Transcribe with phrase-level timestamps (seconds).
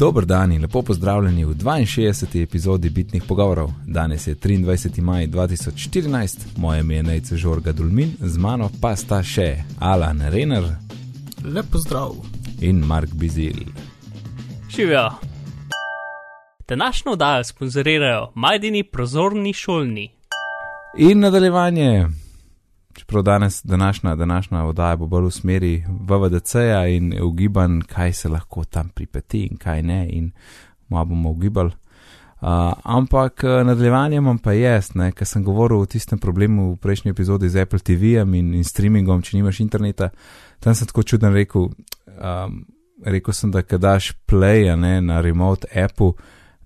[0.00, 2.42] Dobr dan in lepo pozdravljeni v 62.
[2.42, 3.70] epizodi Bitnih pogovorov.
[3.86, 5.00] Danes je 23.
[5.00, 10.64] maj 2014, moje ime je Nejce Žorga Dulmin, z mano pa sta še Alan Renner
[11.44, 12.16] Lep pozdrav.
[12.60, 13.60] in Mark Bizil.
[14.76, 15.10] Živijo.
[16.68, 20.10] Današnjo oddajo sponzorirajo Majdini prozorni šolni.
[20.98, 22.08] In nadaljevanje,
[22.94, 28.64] čeprav danes današnja, današnja oddaja bo bolj v smeri VVDC-ja in ugiban, kaj se lahko
[28.64, 30.30] tam pripeti in kaj ne, in
[30.88, 31.70] malo bomo ugibali.
[32.40, 37.10] Uh, ampak uh, nadaljevanje imam pa jaz, ker sem govoril o tistem problemu v prejšnji
[37.10, 40.08] epizodi z Apple TV-jem in, in streamingom, če nimaš interneta.
[40.60, 41.68] Tam sem tako čuden rekel,
[42.16, 42.62] um,
[43.04, 46.14] rekel sem, da kadaš play ne, na remote appu,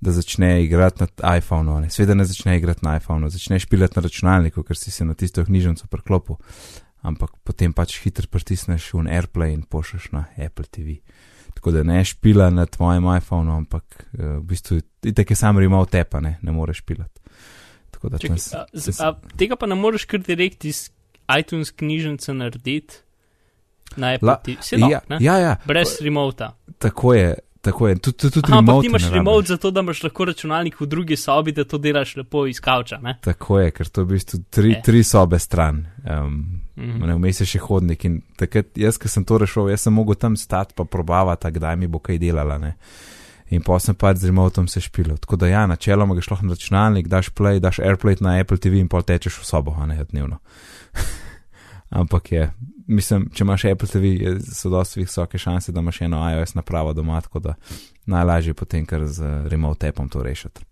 [0.05, 1.79] da začne igrati na iPhonu.
[1.89, 5.41] Sveda ne začne igrati na iPhonu, začne špilati na računalniku, ker si se na tisto
[5.41, 6.37] knjižnico priklopil.
[7.03, 11.01] Ampak potem pač hitro pritisneš v AirPlay in pošleš na Apple TV.
[11.55, 16.01] Tako da ne špila na tvojem iPhonu, ampak uh, v bistvu je tako sam remote
[16.01, 17.21] appa, ne, ne moreš špilati.
[17.91, 20.91] Tako da tam Čakaj, s- a, z, a, tega pa ne moreš kar direkt iz
[21.31, 22.95] iTunes knjižnice narediti
[23.97, 24.57] na Apple La- TV.
[24.61, 25.19] Se no, ja, ne?
[25.21, 26.57] ja, ja, Brez remota.
[26.79, 27.97] tako je, tako je.
[27.99, 31.17] Tudi, tudi, Aha, ampak remote ti imaš remote zato, da imaš lahko računalnik v drugi
[31.17, 33.01] sobi, da to delaš lepo iz kavča.
[33.01, 33.17] Ne?
[33.21, 34.83] Tako je, ker to je v bistvu tri, Je.
[34.83, 35.83] tri sobe stran.
[36.05, 37.07] Um, Mhm.
[37.07, 40.17] ne, Vmes je še hodnik in takrat, jaz, ki sem to rešil, jaz sem mogel
[40.17, 42.59] tam stati pa probavati, kdaj mi bo kaj delala.
[42.59, 42.73] Ne.
[43.51, 45.17] In pa sem pač z remotom se špilil.
[45.17, 48.81] Tako da ja, načeloma greš lahko na računalnik, daš play, daš airplay na Apple TV
[48.81, 50.41] in pol tečeš v sobo, a ne dnevno.
[51.95, 52.45] Ampak je,
[52.89, 56.93] mislim, če imaš Apple TV, je- so dosti visoke šanse, da imaš eno iOS napravo
[56.93, 57.55] doma, tako da
[58.07, 60.65] najlažje je potem kar z remote appom to rešiti.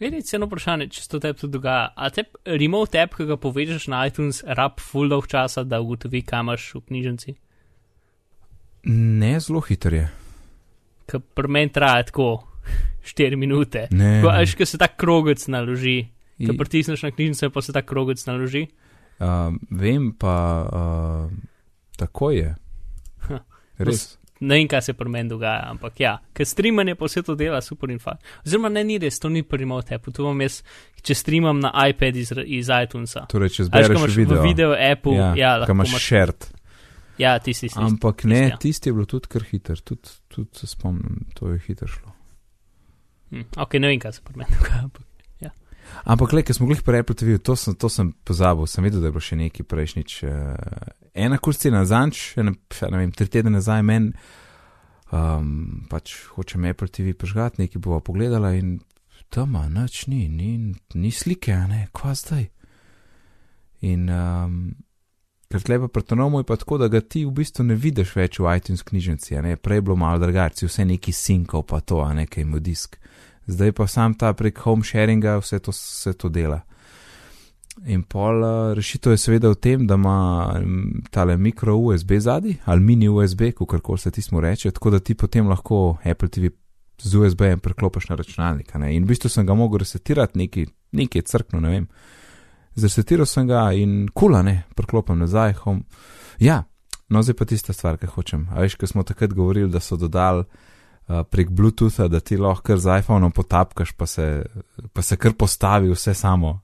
[0.00, 1.92] Vedeti eno vprašanje, če se to tebi tudi dogaja.
[1.96, 6.22] A te remote app, ki ga povežeš na iTunes, rab full dolg časa, da ugotovi,
[6.22, 7.34] kam imaš v knjižnici?
[8.84, 10.06] Ne, zelo hiter je.
[11.06, 12.42] Ker pri meni traja tako
[13.04, 13.86] 4 minute.
[13.90, 17.72] Ne, Ko, až, ko se ta krogec naloži, I- ko pritisneš na knjižnico, pa se
[17.72, 18.66] ta krogec naloži.
[19.22, 21.30] Uh, vem pa, uh,
[21.96, 22.54] tako je.
[23.28, 23.38] Ha.
[23.78, 24.18] Res.
[24.42, 27.60] Ne vem, kaj se pri meni dogaja, ampak ja, ker streamanje pa vse to dela
[27.62, 28.18] super in fajn.
[28.42, 30.56] Oziroma, ne, ni res, to ni pri remote appu, to imam jaz,
[31.06, 33.22] če streamam na iPad iz, iz iTunesa.
[33.30, 36.48] Torej, če Až, zbereš imaš video, video appu, ja, ja ko lahko imaš šert.
[37.22, 37.84] Ja, tisti, tisti.
[37.86, 38.58] Ampak ne, tisti, ja.
[38.66, 42.10] tisti je bilo tudi kar hiter, tudi, tudi se spomnim, to je hitro šlo.
[43.30, 44.82] Hm, ok, ne vem, kaj se pri meni dogaja.
[44.88, 45.06] ampak-
[46.04, 49.10] Ampak, le, ker smo glih Apple TV, to sem, to sem pozabil, sem videl, da
[49.10, 50.14] je bilo še neki prejšnjič.
[50.26, 50.56] Uh,
[51.14, 54.12] ena kurca na zanč, ne, ne vem, tri tedne nazaj meni,
[55.12, 58.80] um, pač hočem Apple TV prižgati, nekaj bova pogledala in
[59.32, 62.50] tam nič ni, ni, ni slike, ne, kva zdaj.
[63.88, 64.58] In um,
[65.48, 68.38] ker tle pa pretonomo je pa tako, da ga ti v bistvu ne vidiš več
[68.40, 72.12] v iTunes knjižnici, ne, prej je bilo malo drugače, vse neki sinkov pa to, a
[72.16, 72.98] ne, kaj ima disk.
[73.46, 76.60] Zdaj pa sam ta prek home sharinga vse to, vse to dela.
[77.86, 82.56] In pol uh, rešitev je seveda v tem, da ima mm, tale mikro USB zadnji
[82.64, 86.52] ali mini USB, kako se ti smo reče, tako da ti potem lahko Apple TV
[87.02, 88.74] z USB-jem preklopiš na računalnik.
[88.74, 88.96] ne.
[88.96, 91.86] In v bistvu sem ga mogel resetirati, neki, neki je crkno, ne vem.
[92.74, 95.52] Zresetiral sem ga in kula, ne, preklopim nazaj.
[95.52, 95.82] Home.
[96.38, 96.64] Ja,
[97.08, 98.46] no zdaj pa tista stvar, ki hočem.
[98.52, 100.44] A veš, ko smo takrat govorili, da so dodali
[101.30, 104.44] prek Bluetootha, da ti lahko kar z iPhonom potapkaš, pa se,
[104.92, 106.60] pa se kar postavi vse samo.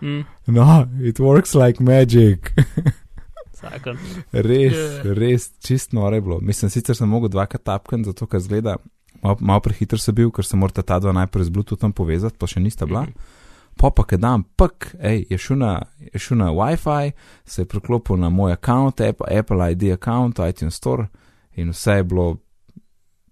[0.00, 2.50] Hm, No, it works like magic.
[3.60, 3.96] zakon.
[4.32, 5.14] res, Je.
[5.14, 6.38] res, čist noro je bilo.
[6.40, 8.76] Mislim, sicer sem mogel dvakrat tapkati, zato ker zgleda,
[9.22, 12.46] malo, malo prehiter sem bil, ker se morata ta dva najprej z Bluetoothom povezati, pa
[12.46, 13.02] še nista bila.
[13.02, 13.36] Mhm.
[13.80, 15.74] Pa pa, ker dam, pek, ej, je šel na,
[16.12, 17.12] je šel na WiFi,
[17.44, 21.06] se je priklopil na moj račun, Apple, Apple ID račun, iTunes Store
[21.56, 22.26] in vse je bilo,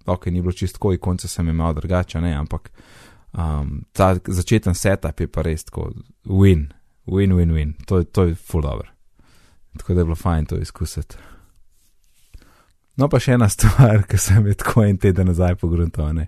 [0.08, 2.70] ok, ni bilo čistko, ikonce sem imel drugače, ne, ampak
[3.32, 5.90] um, ta začeten setup je pa res tako,
[6.24, 6.68] win,
[7.06, 8.88] win, win, win, to, to je full dobro.
[9.78, 11.16] Tako da je bilo fajn to izkusiti.
[12.98, 16.18] No, pa še ena stvar, ki sem jo tako en teden nazaj pogruntal.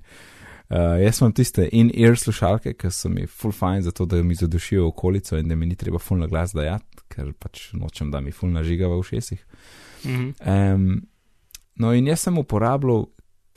[0.71, 4.87] Uh, jaz imam tiste in-ear slušalke, ki so mi full fajn, zato da mi zadušijo
[4.93, 8.31] okolico in da mi ni treba full na glas dajati, ker pač nočem, da mi
[8.31, 9.41] full nažiga v ušesih.
[10.05, 10.29] Mhm.
[10.47, 10.87] Um,
[11.75, 13.09] no, in jaz sem uporabljal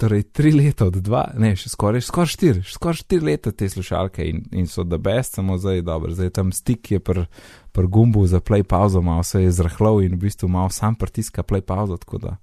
[0.03, 4.25] torej tri leta od dva, ne, še skoraj, skoraj štiri, skoraj štiri leta te slušalke
[4.27, 7.23] in, in so da best, samo zdaj dobro, zdaj tam stik je pr,
[7.71, 11.45] pr gumbu za play pauzo, malo se je zrahlal in v bistvu malo sam pritiska
[11.47, 12.35] play pauzo, tako da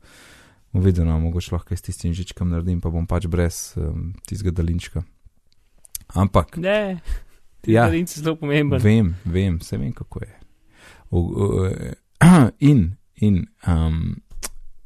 [0.73, 4.55] bom videl, no, mogoče lahko s tistim žičkom naredim, pa bom pač brez um, tistega
[4.63, 5.05] dalinčka.
[6.17, 7.01] Ampak, Ne,
[7.61, 7.91] ti Ja.
[7.93, 8.07] ja.
[8.07, 8.81] si zelo pomemben.
[8.81, 10.33] Vem, vem, vse vem, kako je.
[11.11, 11.69] U, u,
[12.71, 14.17] in, in, um,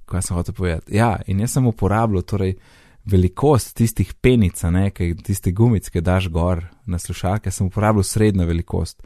[0.08, 0.96] kaj sem hotel povedati.
[0.96, 2.56] Ja, in jaz sem uporabljal, torej,
[3.04, 8.46] velikost tistih penic, ne, ki tiste gumice, ki daš gor na slušalke, sem uporabljal srednjo
[8.48, 9.02] velikost.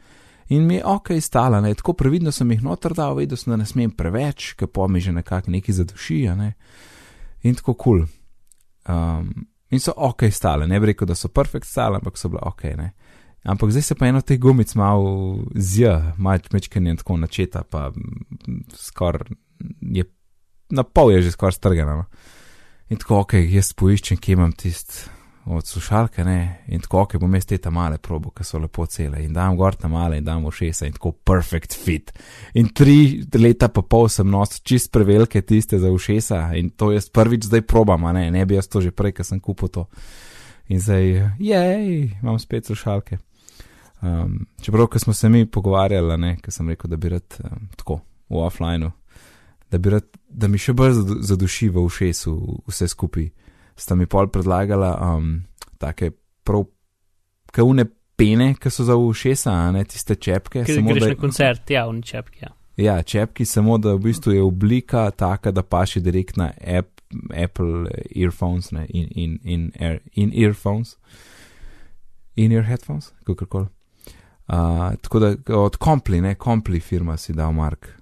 [0.49, 3.59] In mi je ok, stala, ne, tako previdno sem jih noter dal, vedel sem, da
[3.59, 6.53] ne smem preveč, ker po mi že nekako neki zaduši, a ne.
[7.43, 7.99] In tako kul.
[7.99, 8.07] Cool.
[8.89, 9.29] Um,
[9.69, 12.63] in so ok, stale, ne bi rekel, da so perfekt stale, ampak so bile ok,
[12.79, 12.93] ne.
[13.43, 17.91] Ampak zdaj se pa eno teh gumic malo zja, mečken je tako načeta, pa
[18.75, 19.29] skoraj
[19.81, 20.03] je,
[20.69, 21.95] na pol je že skoraj strgano.
[21.95, 22.05] No.
[22.89, 25.09] In tako, ok, jaz poiščem, kje imam tist
[25.49, 28.85] od slušalke, ne, in tako, ok, bom jaz te ta male probo, ki so lepo
[28.89, 32.11] cele, in dam gor ta male in dam v šesa in tako perfect fit.
[32.57, 37.09] In tri leta pa pol sem nosil čist prevelike tiste za ušesa in to jaz
[37.09, 39.87] prvič zdaj probam, ne, ne bi jaz to že prej, ker sem kupil to.
[40.69, 41.89] In zdaj, jej,
[42.21, 43.17] imam spet slušalke.
[44.01, 48.01] Um, čeprav, ko smo se mi pogovarjali, ker sem rekel, da bi rad um, tako
[48.29, 48.93] v offlineu,
[49.71, 52.33] da rad, da mi še bolj zaduši v ušesu
[52.67, 53.29] vse skupaj,
[53.79, 55.31] sta mi pol predlagala um,
[55.77, 56.11] take
[56.43, 56.65] prav
[57.53, 57.85] kaune
[58.19, 60.65] pene, ki so za ušesa, a ne tiste čepke.
[60.67, 62.53] Ker greš da, na koncert, ja, oni čepki, ja.
[62.79, 66.95] Ja, čepki, samo da v bistvu je oblika taka, da paši direkt na app,
[67.33, 70.95] Apple earphones, ne, in, in, in, air, in earphones,
[72.35, 73.67] in ear headphones, kakorkoli.
[74.49, 77.98] Uh, tako da od Kompli, ne Kompli firma si dal Mark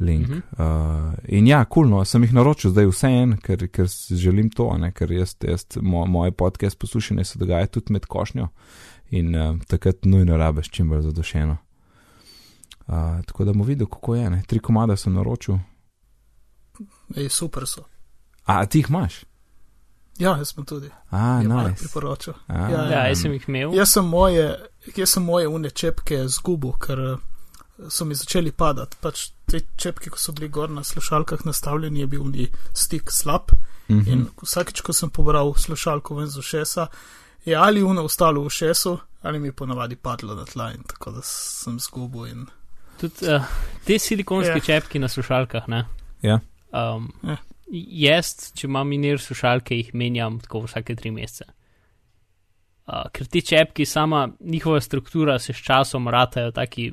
[0.00, 0.28] link.
[0.28, 1.08] Uh -huh.
[1.08, 4.78] uh, in ja, kulno, cool, sem jih naročil zdaj vse en, ker, ker želim to,
[4.78, 8.48] ne, ker jaz, jaz mo, moje podcast poslušanje se dogaja tudi med košnjo
[9.10, 11.56] in uh, takrat nujno rabeš čim bolj zadošeno.
[12.86, 12.94] Uh,
[13.26, 14.42] tako da bomo videli, kako je, ne.
[14.46, 15.58] tri komade sem naročil.
[17.16, 17.80] Ej, super so.
[18.44, 19.24] A ti jih imaš?
[20.18, 20.90] Ja, jaz sem tudi.
[21.10, 21.84] A, je nice.
[21.84, 22.34] priporočil.
[22.46, 23.06] A, Ja, Ja, ja.
[23.06, 23.74] jaz sem jih imel.
[23.74, 24.58] Jaz sem moje,
[24.96, 27.18] jaz sem moje une čepke zgubil, ker
[27.88, 28.96] so mi začeli padati.
[29.00, 33.52] Pač te čepke, ko so bili gor na slušalkah nastavljeni, je bil ni stik slab.
[33.52, 34.12] uh -huh.
[34.12, 36.86] In vsakeč, ko sem pobral slušalko ven z ušesa,
[37.44, 41.10] je ali uno ostalo v ušesu, ali mi je ponavadi padlo na tla in tako
[41.10, 42.26] da sem zgubil.
[42.26, 42.46] In...
[43.00, 43.42] Tudi uh,
[43.84, 44.56] te silikonske Ja.
[44.56, 44.66] yeah.
[44.66, 45.84] čepke na slušalkah, ne.
[46.22, 46.40] Ja.
[46.72, 47.36] Um, Ja.
[47.72, 51.44] Jaz, če imam minir slušalke, jih menjam tako vsake tri mesece.
[52.86, 56.92] Uh, ker ti čepki, sama njihova struktura se s časom ratajo taki.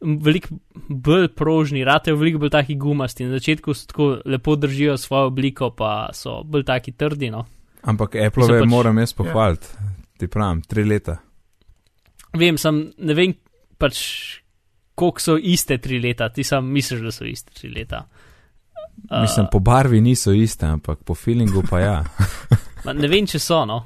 [0.00, 0.56] Veliko
[0.88, 3.26] bolj prožni, ratajo veliko bolj taki gumasti.
[3.28, 7.30] Na začetku so tako lepo držijo svojo obliko, pa so bolj taki trdi.
[7.30, 7.44] No.
[7.82, 9.66] Ampak So Apple pač, moram jaz pohvaliti,
[10.18, 11.18] ti pravim, tri leta.
[12.36, 13.34] Vem, sem, ne vem
[13.80, 14.00] pač,
[14.94, 18.04] koliko so iste tri leta, ti sam misliš, da so iste tri leta.
[19.10, 21.96] Uh, Mislim, po barvi niso iste, ampak po feelingu pa ja.
[22.84, 23.82] Ne vem, če so, no.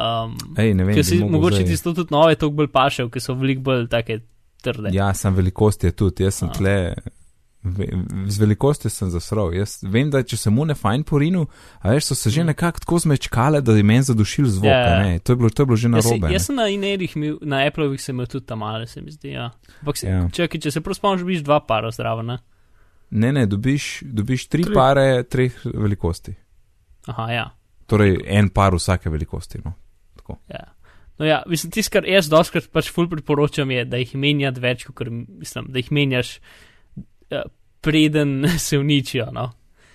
[0.00, 3.34] Um, Ej, ne vem, si mogoče zdaj- tisto tudi nove, toliko bolj pašev, ker so
[3.36, 4.20] veliko bolj take
[4.62, 4.90] trde.
[4.92, 6.52] Ja, sem velikost je tudi, jaz sem A.
[6.52, 6.94] tle.
[7.62, 7.88] ve-
[8.26, 9.52] Z velikostjo sem zasrl.
[9.52, 11.42] Jaz vem, da če sem mu ne fajn porinu,
[11.78, 12.46] a veš, so se že Mm.
[12.46, 14.64] nekako tako zmečkale, da je meni zadušil zvok.
[14.64, 15.02] Ja, a ja.
[15.02, 15.18] ne.
[15.18, 17.12] To, je bilo, to je bilo že na Jaz, jaz sem na inerih,
[17.42, 19.28] na Appleovih sem imel tudi tam male, se mi zdi.
[19.30, 19.50] Ja.
[19.80, 20.16] Ampak se, Ja.
[20.16, 20.28] ja.
[20.30, 22.38] čakaj, če se prav spomniš, biš dva para zdravo, ne?
[23.10, 24.74] Ne, ne, dobiš, dobiš tri, tri Tri.
[24.74, 26.34] pare treh velikosti.
[27.06, 27.50] Aha, ja.
[27.86, 29.60] Torej, en par vsake velikosti.
[29.60, 29.72] No.
[30.16, 30.38] Tako.
[30.48, 30.64] ja.
[31.20, 34.86] No ja, mislim, tisto, kar jaz doskrat pač ful priporočam, je, da jih menjati več,
[34.88, 36.30] kot mislim, da jih menjaš,
[37.28, 37.42] uh,
[37.84, 39.28] preden se uničijo.
[39.36, 39.50] No?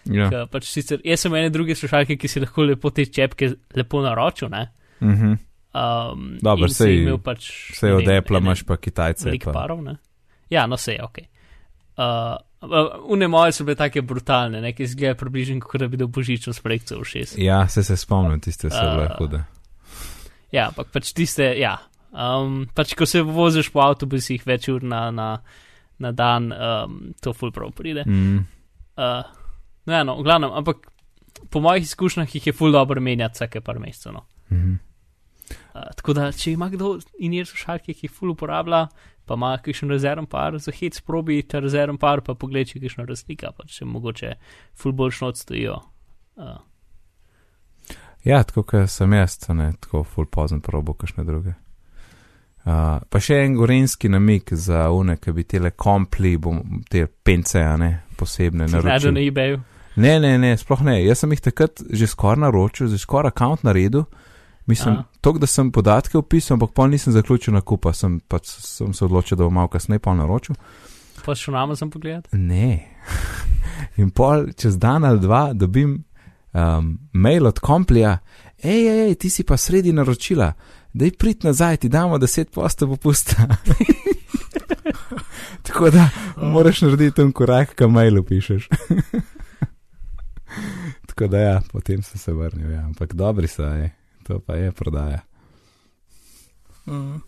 [0.06, 0.30] Ja.
[0.30, 4.04] Ker Pač sicer, jaz sem ene druge slušalke, ki si lahko lepo te čepke lepo
[4.06, 4.52] naročil.
[4.54, 4.68] Ne?
[5.02, 5.34] Mhm.
[5.76, 7.50] Um, Dobro, si sej- imel pač.
[7.74, 9.26] Vse ne od Apple imaš pa Kitajce.
[9.28, 9.60] veliko Pa.
[9.60, 9.98] parov, ne?
[10.50, 11.18] Ja, no, vse je ok.
[11.98, 12.38] Uh,
[13.12, 16.98] Une moje so bile take brutalne, nekaj izgleda približno, kot da bi dal božično sprejkco
[17.02, 17.36] v šest.
[17.38, 19.44] Ja, se se spomnim, tiste so bile hude.
[20.56, 21.76] Ja, ampak pač tiste, ja.
[22.16, 25.30] Um, pač ko se voziš po avtobusih več ur na, na,
[26.00, 28.06] na dan, um, to ful prav pride.
[28.08, 28.46] Mm.
[28.96, 29.24] Uh,
[29.84, 30.88] no, ja, no, v glavnem, ampak
[31.52, 34.16] po mojih izkušnjah jih je ful dobro menjati vsake par mesecev.
[34.16, 34.26] No.
[34.52, 34.78] Mhm.
[35.76, 38.86] Uh, tako da, če ima kdo in je slušalke, ki jih ful uporablja,
[39.28, 43.06] pa ima kakšen rezervn par, za hec probi ta rezervn par, pa pogled, če kakšna
[43.10, 44.32] razlika, pa če mogoče
[44.78, 45.82] ful boljšno odstojijo.
[46.40, 46.56] Uh,
[48.26, 51.54] Ja, tako kot sem jaz, ne tako full pozen probo, kakšne druge.
[52.66, 57.62] Uh, pa še en gorenski namik za une, ki bi tele kompli, bom, te pence,
[57.62, 59.14] a ne, posebne naročil.
[59.14, 59.60] na eBayu.
[60.02, 60.98] Ne, ne, ne, sploh ne.
[61.06, 64.08] Jaz sem jih takrat že skoraj naročil, že skoraj račun naredil.
[64.66, 65.04] Mislim, Aha.
[65.22, 69.38] to, da sem podatke opisal, ampak pol nisem zaključil nakupa, sem, pač, sem se odločil,
[69.38, 70.58] da bom malo kasneje pol naročil.
[71.22, 72.34] Pa šel na Amazon pogledat.
[72.34, 72.98] Ne.
[74.02, 76.00] In pol čez dan ali dva dobim
[76.56, 78.18] um, mail od komplija,
[78.64, 80.54] hej, hej, hej, ti si pa sredi naročila,
[80.94, 83.48] da je prid nazaj, ti damo 10 posta popusta.
[85.68, 88.70] Tako da moraš narediti ten korak, kam mailu pišeš.
[91.08, 92.86] tako da ja, potem sem se vrnil, ja.
[92.86, 93.92] ampak dobri so, je.
[94.24, 95.20] to pa je prodaja.
[96.86, 97.22] Mm.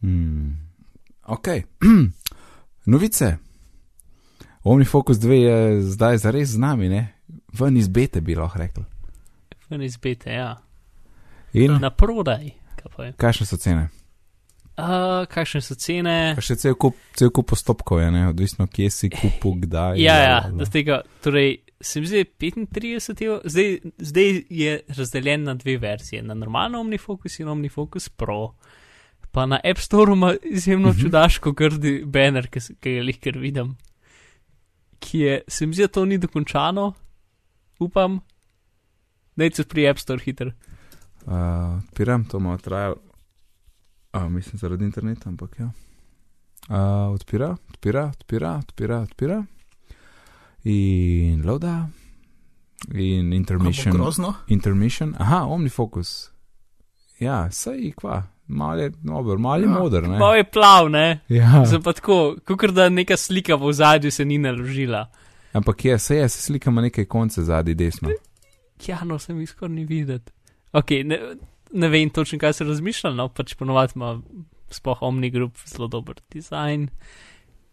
[0.00, 0.70] Hmm.
[1.26, 1.46] Ok,
[2.86, 3.36] novice.
[4.62, 7.13] Omnifocus 2 je zdaj zares z nami, ne?
[7.54, 8.84] Ven iz bete bi lahko rekel.
[9.70, 10.56] Ven iz bete, ja.
[11.52, 12.50] In Na prodaj.
[12.96, 13.88] kaj kakšne so cene?
[14.76, 16.34] Uh, kakšne so cene?
[16.34, 18.24] Pa še cel kup, cel kup postopkov je, ne?
[18.28, 19.98] odvisno kje si kupu, kdaj.
[19.98, 20.66] Ja, ja, da bla.
[20.66, 23.70] tega, torej, se mi zdi 35 evrov, zdaj,
[24.00, 28.54] zdaj je razdeljen na dve verzije, na normalno OmniFocus in OmniFocus Pro.
[29.30, 31.00] Pa na App Store ima izjemno Mhm.
[31.00, 33.76] čudaško grdi banner, ki, ki ga lahko vidim.
[34.98, 36.92] Ki je, se mi zdi, da to ni dokončano,
[37.78, 38.20] upam,
[39.36, 40.52] da je se pri App Store hiter.
[41.26, 41.32] Uh,
[41.80, 42.96] Odpiram, to malo trajalo.
[44.12, 45.70] Uh, mislim zaradi interneta, ampak ja.
[46.68, 46.76] Uh,
[47.14, 49.44] odpira, odpira, odpira, odpira, odpira.
[50.64, 51.88] In loada.
[52.92, 53.94] In intermission.
[53.94, 54.34] grozno.
[54.48, 55.14] Intermission.
[55.18, 56.30] Aha, omnifocus.
[57.18, 58.22] Ja, sej kva.
[58.46, 59.78] Mal je dober, mal je Ja.
[59.78, 60.18] moder, ne?
[60.18, 61.20] Malo je plav, ne?
[61.28, 65.06] Ja, Zdaj pa tako, kot da neka slika v zadju se ni naložila.
[65.54, 68.10] Ampak je, sej je, se slika ima nekaj konce zadnji desno.
[68.86, 70.32] Ja, no, sem skoraj ni videti.
[70.74, 71.18] Ok, ne,
[71.72, 74.16] ne vem točno, kaj se razmišlja, no, pač ponovadi ima
[74.74, 76.88] spoh Omni Group zelo dober dizajn.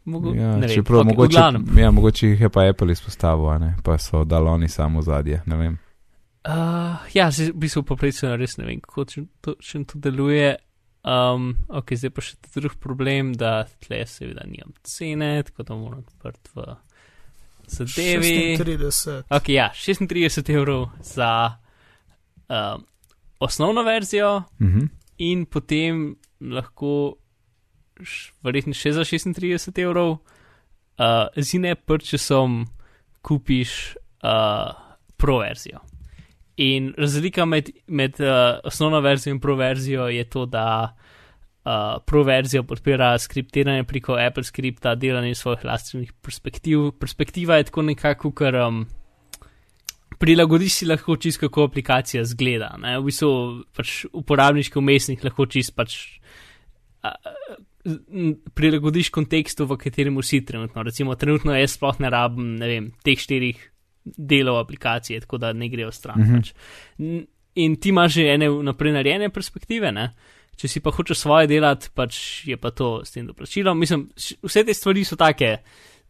[0.05, 1.65] Mogo, Ja, ne vem, čeprav ok, v mogoče, glavnem.
[1.77, 3.75] ja, mogoče jih je pa Apple izpostavil, ne?
[3.83, 5.77] pa so dali oni samo zadje, ne vem.
[6.41, 9.53] Uh, ja, zdaj v bistvu poprečno res ne vem, kako točno to,
[9.93, 10.55] to deluje.
[11.05, 16.01] Um, ok, zdaj pa še drug problem, da tle seveda nimam cene, tako da moram
[16.01, 16.65] odprt v
[17.71, 18.57] zadevi.
[18.57, 19.23] 36.
[19.29, 21.55] Ok, ja, 36 evrov za
[22.49, 22.85] um,
[23.39, 24.85] osnovno verzijo Mhm.
[25.17, 27.15] in potem lahko
[28.43, 30.19] verjetno še za 36 evrov uh,
[31.37, 32.65] z ine purchasom
[33.21, 34.73] kupiš uh,
[35.17, 35.79] pro verzijo.
[36.57, 38.27] In razlika med, med uh,
[38.63, 41.10] osnovno verzijo in pro verzijo je to, da uh,
[42.05, 46.91] pro verzijo podpira skriptiranje preko Apple skripta, delanje svojih lastnih perspektiv.
[46.99, 48.85] Perspektiva je tako nekako, ker um,
[50.19, 52.75] prilagodiš si lahko čisto, kako aplikacija zgleda.
[52.81, 52.97] Ne?
[52.99, 53.31] V bistvu
[53.77, 55.97] pač uporabniški umestnik lahko čist pač.
[57.03, 57.13] a,
[58.53, 60.83] Prilagodiš kontekstu, v katerem si trenutno.
[60.85, 63.57] Recimo, trenutno jaz sploh ne rabim ne vem, teh štirih
[64.05, 66.19] delov aplikacije, tako da ne grejo stran.
[66.19, 66.37] Mm -hmm.
[66.37, 66.53] pač.
[67.55, 70.13] In ti imaš že ene naprej narejene perspektive, ne?
[70.61, 73.79] Če si pa hočeš svoje delati, pač je pa to s tem doplačilom.
[73.79, 74.07] Mislim,
[74.45, 75.55] vse te stvari so take,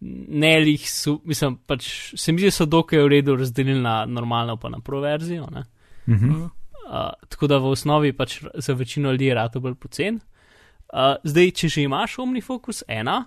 [0.01, 1.88] ne lih, so, mislim, pač
[2.20, 5.48] se mi zdi, da so dokaj v redu razdelili na normalno pa na proverzijo.
[5.51, 5.63] ne.
[6.10, 6.25] Mhm.
[6.27, 6.50] Mm.
[6.91, 10.17] Uh, tako da v osnovi pač za večino ljudi je rado bolj pocen.
[10.91, 13.24] Uh, zdaj, če že imaš OmniFocus 1,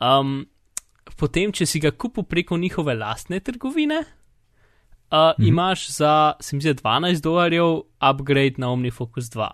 [0.00, 0.44] um,
[1.16, 4.04] potem, če si ga kupil preko njihove lastne trgovine,
[5.10, 5.48] uh, Mhm.
[5.48, 9.48] imaš za, se mi zdi, 12 dolarjev upgrade na OmniFocus 2.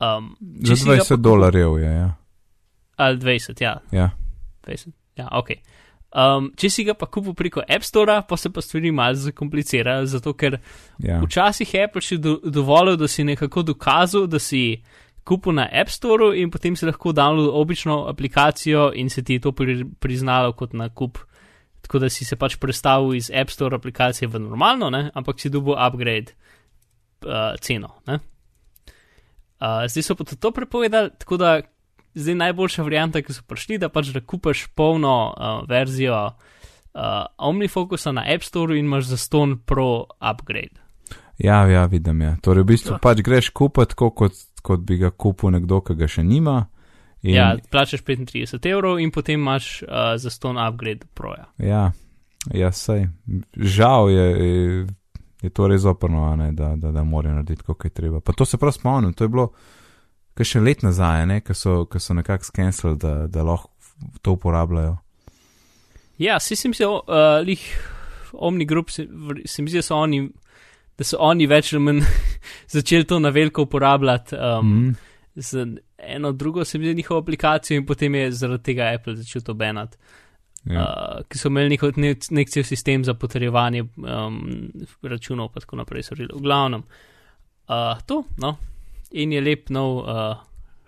[0.00, 2.08] Um, Za če si ga pa 20 kupil- dolarjev je, ja.
[2.96, 4.10] Ali 20, ja, ja.
[4.66, 4.92] 20.
[5.16, 5.50] Ja, ok.
[6.16, 10.06] Um, če si ga pa kupil preko App Store, pa se pa stvari malce zakomplicirajo,
[10.06, 10.58] zato ker
[11.04, 11.18] ja.
[11.20, 14.82] Včasih je Apple še do, dovolil, da si nekako dokazal, da si
[15.26, 19.40] kupil na App Store in potem si lahko downloadil obično aplikacijo in se ti je
[19.40, 21.18] to pri, priznalo kot nakup.
[21.82, 25.10] Tako da si se pač prestavil iz App Store aplikacije v normalno, ne?
[25.14, 26.32] ampak si dobil upgrade
[27.26, 27.92] uh, ceno.
[28.06, 28.20] Ne?
[29.56, 31.60] Uh, zdaj so pa to prepovedali, tako da
[32.14, 37.00] zdaj najboljša varianta, ki so prišli, da pač da kupaš polno uh, verzijo uh,
[37.38, 40.80] OmniFocusa na App Store in imaš za ston pro upgrade.
[41.38, 42.20] ja, ja, vidim.
[42.20, 42.36] Ja.
[42.42, 42.98] Torej, v bistvu Ja.
[42.98, 44.32] pač greš kupiti, tako kot,
[44.62, 46.66] kot bi ga kupil nekdo, ki ga še nima.
[47.22, 51.48] In, Ja, plačaš 35 evrov in potem imaš uh, za ston upgrade proja.
[51.58, 51.92] ja,
[52.54, 53.08] ja sej.
[53.56, 54.86] Žal je,
[55.42, 58.20] je, to res oprno, ne, da, da, da morajo narediti, kot je treba.
[58.20, 59.50] Pa to se prav spomnim, to je bilo
[60.36, 63.72] kar še let nazaj, ne, ko so, ko so nekako skenslili, da, da lahko
[64.22, 64.96] to uporabljajo.
[66.20, 67.62] Ja, si sem se, uh, lih
[68.32, 69.06] Omni Group, se,
[69.44, 70.22] se mi zdi, da so oni,
[70.96, 72.02] da so oni več ali manj
[72.76, 74.36] začeli to na veliko uporabljati.
[74.36, 74.94] Um, mm.
[75.36, 75.66] Z
[75.98, 79.54] eno drugo se mi zdi njihovo aplikacijo in potem je zaradi tega Apple začel to
[79.54, 79.96] banati.
[80.66, 80.74] Ja.
[80.74, 80.82] Ja.
[80.82, 84.40] Uh, ki so imeli neko, nek, nek cel sistem za potrjevanje um,
[85.02, 86.02] računov, pa tako naprej.
[86.02, 86.34] so želeli.
[86.38, 86.82] V glavnem,
[87.68, 88.56] uh, to, no,
[89.10, 90.36] in je lep nov, uh,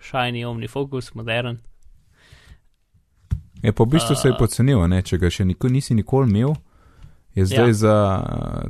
[0.01, 1.57] shiny OmniFocus, modern.
[3.63, 6.53] Je pa v bistvu se je pocenil, ne, če ga še nikoli nisi nikoli imel,
[7.35, 7.73] je zdaj Ja.
[7.73, 7.95] za,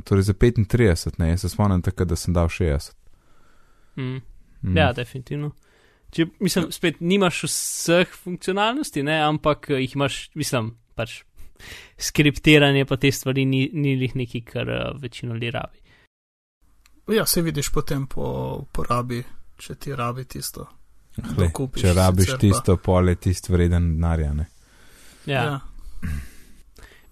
[0.04, 2.92] torej za 35, ne, jaz se spomnim takrat, da sem dal 60.
[3.96, 4.20] Mm.
[4.62, 4.76] Mm.
[4.76, 5.52] Ja, definitivno.
[6.10, 11.20] Če, mislim, spet nimaš vseh funkcionalnosti, ne, ampak jih imaš, mislim, pač
[12.00, 15.78] skriptiranje pa te stvari ni, ni lih neki, kar uh, večino ljudi rabi.
[17.16, 19.22] Ja, se vidiš potem po porabi,
[19.58, 20.66] če ti rabi tisto.
[21.18, 24.32] Hle, Dokupiš če rabiš tisto pole, tisto vreden denarja.
[24.34, 24.46] ne.
[25.26, 25.42] Ja.
[25.44, 25.60] Ja.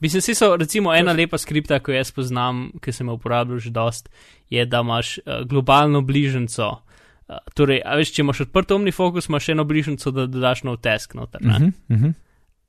[0.01, 3.73] Bi se so, recimo, ena lepa skripta, ko jaz poznam, ki sem jo uporabljal že
[3.75, 4.09] dost,
[4.51, 6.69] je, da imaš uh, globalno bližnjico.
[7.29, 11.19] Uh, torej, a veš, če imaš odprt omnifokus, imaš eno bližnjico, da dodaš nov task
[11.19, 11.43] noter.
[11.43, 11.59] ne.
[11.59, 12.15] Mhm, mhm.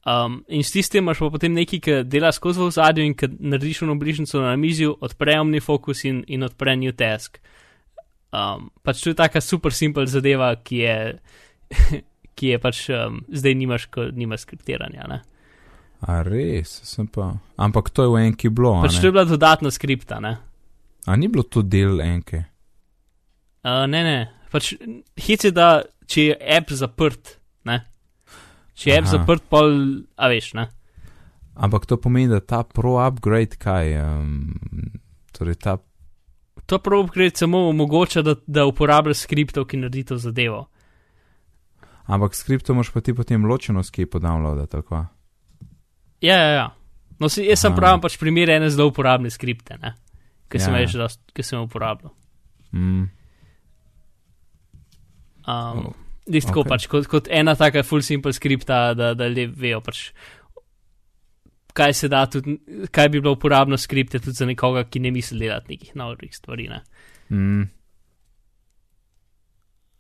[0.08, 3.28] Um, in s tistim imaš pa potem nekaj, ki dela skozi v zadju in ki
[3.40, 7.42] narediš eno bližnjico na mizju, odpre omnifokus in, in odpre new task.
[8.32, 10.96] Um, pač to je taka super simpel zadeva, ki je,
[12.38, 15.10] ki je pač um, zdaj nimaš, ko nimaš skriptiranja.
[15.12, 15.20] Ne?
[16.08, 17.34] A res, sem pa.
[17.60, 18.78] Ampak to je v enki bilo.
[18.86, 20.22] Pač to je bila dodatna skripta.
[20.24, 20.38] Ne,
[21.06, 22.46] A ni bilo to del enke?
[23.68, 24.20] uh, ne, ne.
[24.50, 24.74] Pač
[25.20, 27.36] hit je, da če je app zaprt,
[27.68, 27.82] ne.
[28.80, 29.74] Če je app zaprt, pol,
[30.16, 30.70] a veš, ne.
[31.56, 33.90] Ampak to pomeni, da ta pro upgrade kaj.
[34.00, 34.54] Um,
[35.36, 35.78] torej ta.
[36.66, 40.68] To prav upgrade samo omogoča, da, da uporabljaš skriptov, ki naredi to zadevo.
[42.06, 45.04] Ampak skripto moš pa ti potem ločeno skipo downloadati, tako.
[46.22, 46.68] Ja, ja, ja.
[47.20, 47.80] No, si, jaz sem Aha.
[47.80, 49.94] pravim pač primer ene zelo uporabne skripte, ne?
[50.48, 50.80] Ki sem Ja.
[50.80, 52.14] več, dost- ki sem jo uporabljal.
[52.72, 53.10] Mm.
[55.48, 55.94] Um, Oh,
[56.30, 56.70] Tako okej.
[56.70, 60.04] pač, kot, kot ena taka full simple skripta, da, da ljudje vejo pač,
[61.74, 62.58] kaj se da tudi,
[62.92, 66.68] kaj bi bilo uporabno skripte tudi za nekoga, ki ne misli delati nekih novih stvari,
[66.70, 66.82] ne.
[67.30, 67.64] Mm.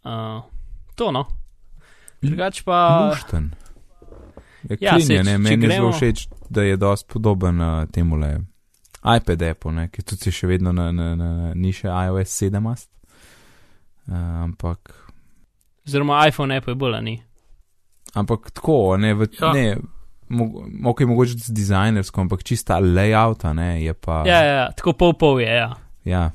[0.03, 0.43] Uh,
[0.95, 1.25] to no.
[2.21, 3.09] Drugač pa.
[3.09, 3.51] Lušten.
[4.69, 7.07] Je Ja, ja, saj, klinje, ne, če meni je zelo gremo- všeč, da je dost
[7.07, 8.41] podoben uh, temu le
[9.17, 12.89] iPad Apple, ne, ki tudi še vedno na, na, na niše iOS 17.
[14.09, 14.91] Uh, ampak,
[15.89, 17.17] Oziroma iPhone Apple je bolj, a ni.
[18.13, 19.53] ampak tako, ne, v, Ja.
[19.53, 19.77] ne
[20.29, 20.45] mo,
[20.89, 24.23] ok, mogoče z dizajnersko, ampak čista layouta, ne, je pa.
[24.27, 25.73] Ja, ja, ja, tako pol pol je, ja.
[26.05, 26.29] ja.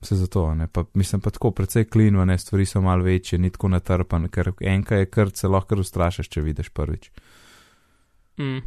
[0.00, 3.50] Vse zato, ne, pa mislim pa tako, precej klino, ne, stvari so malo večje, ni
[3.50, 7.10] tako natrpan, ker enka je kar se lahko ustrašiš, če vidiš prvič.
[8.38, 8.62] Mm.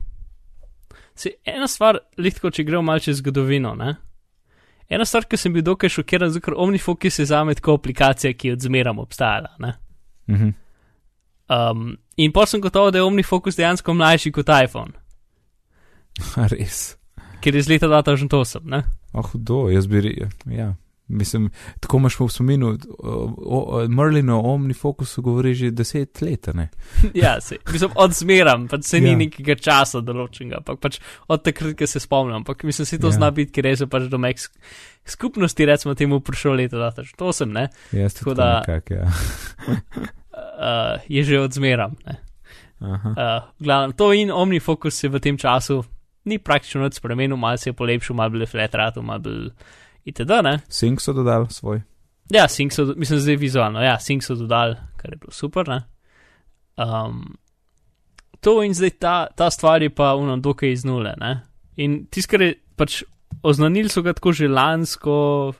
[1.15, 3.73] Se, ena stvar, lahko če gremo malce čez zgodovino.
[3.79, 3.95] Ne?
[4.91, 8.33] Ena stvar, ki sem bil dokaj šokiran, zato ker OmniFocus je za me tako aplikacija,
[8.35, 9.55] ki je odzmeram obstajala.
[9.63, 9.73] Ne?
[10.27, 10.53] Mhm.
[11.51, 14.93] Um, in pa sem gotov, da je OmniFocus dejansko mlajši kot iPhone,
[16.53, 16.97] res.
[17.41, 18.63] ker je iz leta 2008.
[18.71, 18.83] Ne?
[19.13, 20.29] Oh, hudo, jaz bi rekel.
[20.45, 20.73] Ja.
[21.11, 22.69] Mislim, tako imaš v spominu,
[22.99, 26.47] o, o, Merlino o OmniFocusu govori že deset let,
[27.13, 29.17] ja, se, mislim, odzmeram, pač se ni Ja.
[29.17, 32.35] nekega časa določenega, ampak pač od takrat, ko se spomnim.
[32.35, 33.11] Ampak mislim, se to Ja.
[33.11, 34.39] zna biti, ker je že pač do mek
[35.05, 37.67] skupnosti, recimo temu, prišel leta 2008, ne?
[37.91, 39.07] Jaz Tako da- nekako, ja.
[40.31, 41.95] uh, je že odzmeram.
[42.05, 42.15] Ne?
[42.81, 43.09] Aha.
[43.09, 45.83] Uh, glavno, to in OmniFocus se v tem času
[46.25, 49.49] ni praktično nič spremenil, malo se je polepšal, malo bolj flat ratu, malo bolj
[50.05, 50.31] itd.
[50.43, 50.59] Ne?
[50.69, 51.81] Sync so dodali svoj.
[52.29, 55.67] Ja, Sync so, mislim, zdaj vizualno, ja, Sync so dodali, kar je bilo super.
[55.67, 55.81] Ne?
[56.77, 57.37] Um,
[58.39, 61.13] to in zdaj ta, ta stvar je pa uno dokaj iz nule.
[61.17, 61.41] Ne?
[61.75, 63.01] In tisto, kar je pač
[63.43, 65.53] oznanili so ga tako že lansko,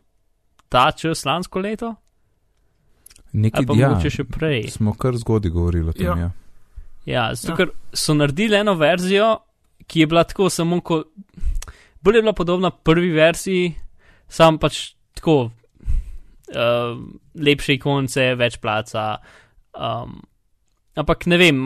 [0.69, 1.95] ta čas, lansko leto,
[3.33, 4.65] Nekaj, pa ja, mogoče še prej.
[4.69, 6.15] smo kar zgodaj govorili o tem, Ja.
[6.17, 6.31] ja.
[7.05, 7.57] Ja, zato Ja.
[7.57, 9.37] ker so naredili eno verzijo,
[9.87, 11.07] ki je bila tako samo kot.
[12.01, 13.75] Bolj je bila podobna prvi verziji,
[14.31, 15.51] sam pač tako.
[16.51, 16.97] Uh,
[17.39, 19.21] lepše ikonce, več placa.
[19.71, 20.17] Um,
[20.99, 21.61] ampak ne vem,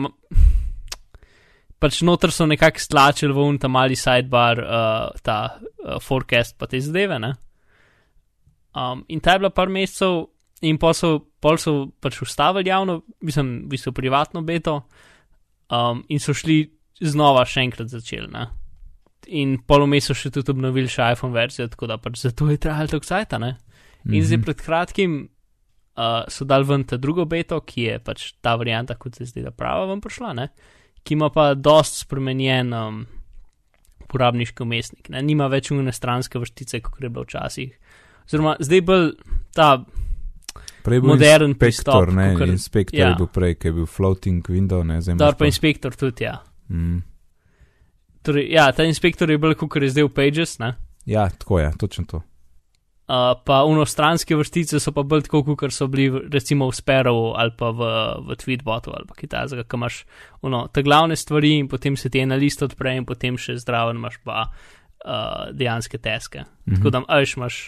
[1.82, 6.68] pač noter so nekako stlačili v un ta mali sidebar, uh, ta uh, forecast pa
[6.70, 7.18] te zadeve.
[7.22, 7.32] Ne?
[8.76, 10.28] Um, in ta je bila par mesecev,
[10.62, 14.82] in pol so, pol so pač ustavili javno, mislim, v bistvu privatno beto,
[15.72, 16.62] um, in so šli
[17.02, 18.30] znova še enkrat začeli.
[18.32, 18.46] Ne?
[19.28, 22.88] In polomes so še tudi obnovili še iPhone verzijo, tako da pač zato je trajalo
[22.88, 23.38] tako sajta.
[23.38, 23.56] Ne?
[24.06, 24.44] In zdaj Mhm.
[24.44, 25.28] pred kratkim
[25.96, 29.42] uh, so dal ven ta drugo beto, ki je pač ta varianta, kot se zdi,
[29.42, 30.48] da prava ven prišla, ne?
[31.02, 33.06] ki ima pa dost spremenjen um,
[34.00, 35.22] uporabniški umestnik, ne?
[35.22, 37.72] nima več unne stranske vrstice, kot je bilo včasih.
[38.26, 39.12] Oziroma, zdaj bolj
[39.54, 39.84] ta
[40.82, 43.08] Prej bil modern inspektor, pristop, ne, kakor- inspektor ja.
[43.08, 46.36] je bil prej, ki je bil floating window, ne, zdaj imaš pa inspektor tudi, ja.
[46.68, 47.02] Mm.
[48.26, 50.72] Torej, ja, ta inspektor je bolj kot je zdaj v Pages, ne?
[51.06, 52.22] Ja, tako je, točno to.
[53.06, 57.52] Uh, pa unostranske vrstice so pa bolj tako, kot so bili recimo v Sparrowu ali
[57.54, 57.90] pa v,
[58.26, 60.00] v Tweetbotu ali pa kitajskega, ki imaš
[60.42, 64.00] uno, te glavne stvari in potem se ti ena list odpre in potem še zdraven
[64.00, 66.42] imaš pa uh, dejanske teske.
[66.66, 66.80] Mhm.
[66.80, 67.60] Tako da ajš imaš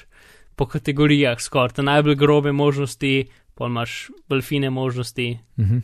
[0.58, 5.78] po kategorijah skoraj te najbolj grobe možnosti, pa imaš bolj fine možnosti Mhm.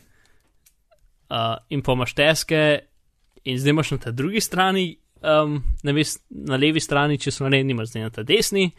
[1.31, 2.79] uh, in pa imaš teske
[3.45, 4.85] in zdaj imaš na tej drugi strani
[5.21, 8.69] um, na, ves, na levi strani, če so naredjeni, imaš zdaj na ta desni,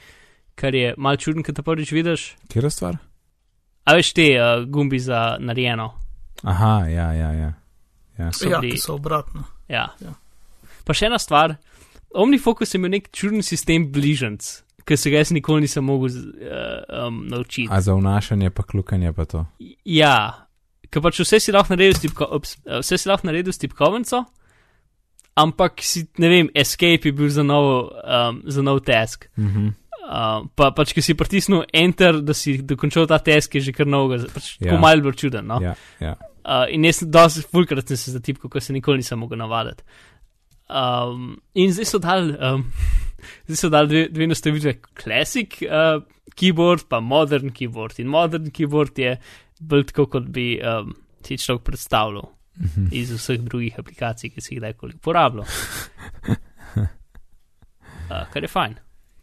[0.59, 2.26] kar je malce čudno, ker te prvič vidiš.
[2.52, 2.98] Kjer je stvar?
[3.87, 5.90] A veš te uh, gumbi za narejeno.
[6.42, 7.52] Aha, ja, ja, ja.
[8.18, 8.33] ja.
[8.33, 9.44] So Ja, bili- so obratno.
[9.68, 9.88] Ja.
[10.02, 10.14] Ja.
[10.87, 11.57] Pa še ena stvar,
[12.14, 14.48] OmniFocus je imel nek čuden sistem bližnjic,
[14.87, 17.68] ki se ga jaz nikoli nisem mogel uh, um, naučiti.
[17.70, 19.44] A za vnašanje pa klukanje pa to.
[19.85, 20.46] Ja,
[20.90, 23.59] ker pač vse si lahko naredil s, tipko, ups, eh, vse si lahko naredil s
[23.62, 24.22] tipkovnico,
[25.37, 29.29] ampak si, ne vem, escape je bil za nov, um, za nov task.
[29.37, 29.75] Mhm.
[30.07, 33.88] Uh, pa pač, ki si pritisnil enter, da si dokončal ta task, je že kar
[33.90, 34.70] novega, pač Ja.
[34.70, 35.49] tako malo bolj čuden.
[35.51, 35.59] No?
[35.59, 36.14] Ja, ja.
[36.46, 39.83] Uh, in jaz dosti fulkrat sem se zatipkal, ko se nikoli nisem mogel navaditi.
[40.70, 42.62] Um, in zdaj so dal, um,
[43.51, 45.99] zdaj so dal dve, dve nastavitve, classic uh,
[46.38, 47.99] keyboard, pa modern keyboard.
[47.99, 49.16] In modern keyboard je
[49.59, 50.94] bolj tako, kot bi um,
[51.27, 52.87] si človek predstavljal Mhm.
[52.90, 55.45] iz vseh drugih aplikacij, ki si jih kdajkoli uporabljal.
[58.07, 58.75] Uh, kar je fajn.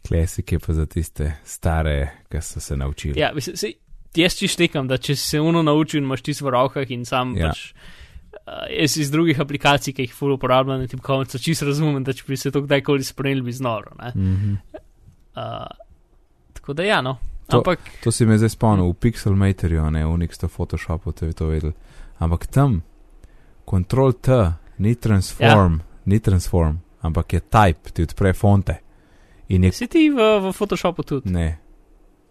[0.08, 1.94] Klasik je pa za tiste stare,
[2.28, 3.16] ki so se naučili.
[3.20, 3.72] Ja, mislim, sej,
[4.14, 7.32] jaz ti štekam, da če se uno naučil in imaš ti v rokah in sam
[7.36, 7.48] Ja.
[7.48, 7.72] pač.
[8.44, 12.24] Uh, jaz iz drugih aplikacij, ki jih ful uporabljam na tipkovnico, čisto razumem, da če
[12.28, 13.94] bi se to kdajkoli spremljal, bi znoro.
[13.98, 14.12] ne.
[14.14, 14.54] Mhm.
[15.34, 15.64] Uh,
[16.52, 17.16] tako da ja, no.
[17.48, 21.46] To- Ampak To si me zdaj spomnil, v Pixelmatorju, ne v Nixto Photoshopu, te to
[21.46, 21.72] vedel.
[22.18, 22.82] Ampak tam,
[23.64, 24.30] Ctrl T,
[24.78, 25.84] ni transform, ja.
[26.04, 28.78] ni transform, ampak je type, ti odpre fonte.
[29.48, 31.30] In je, si ti v, v Photoshopu tudi.
[31.30, 31.58] ne,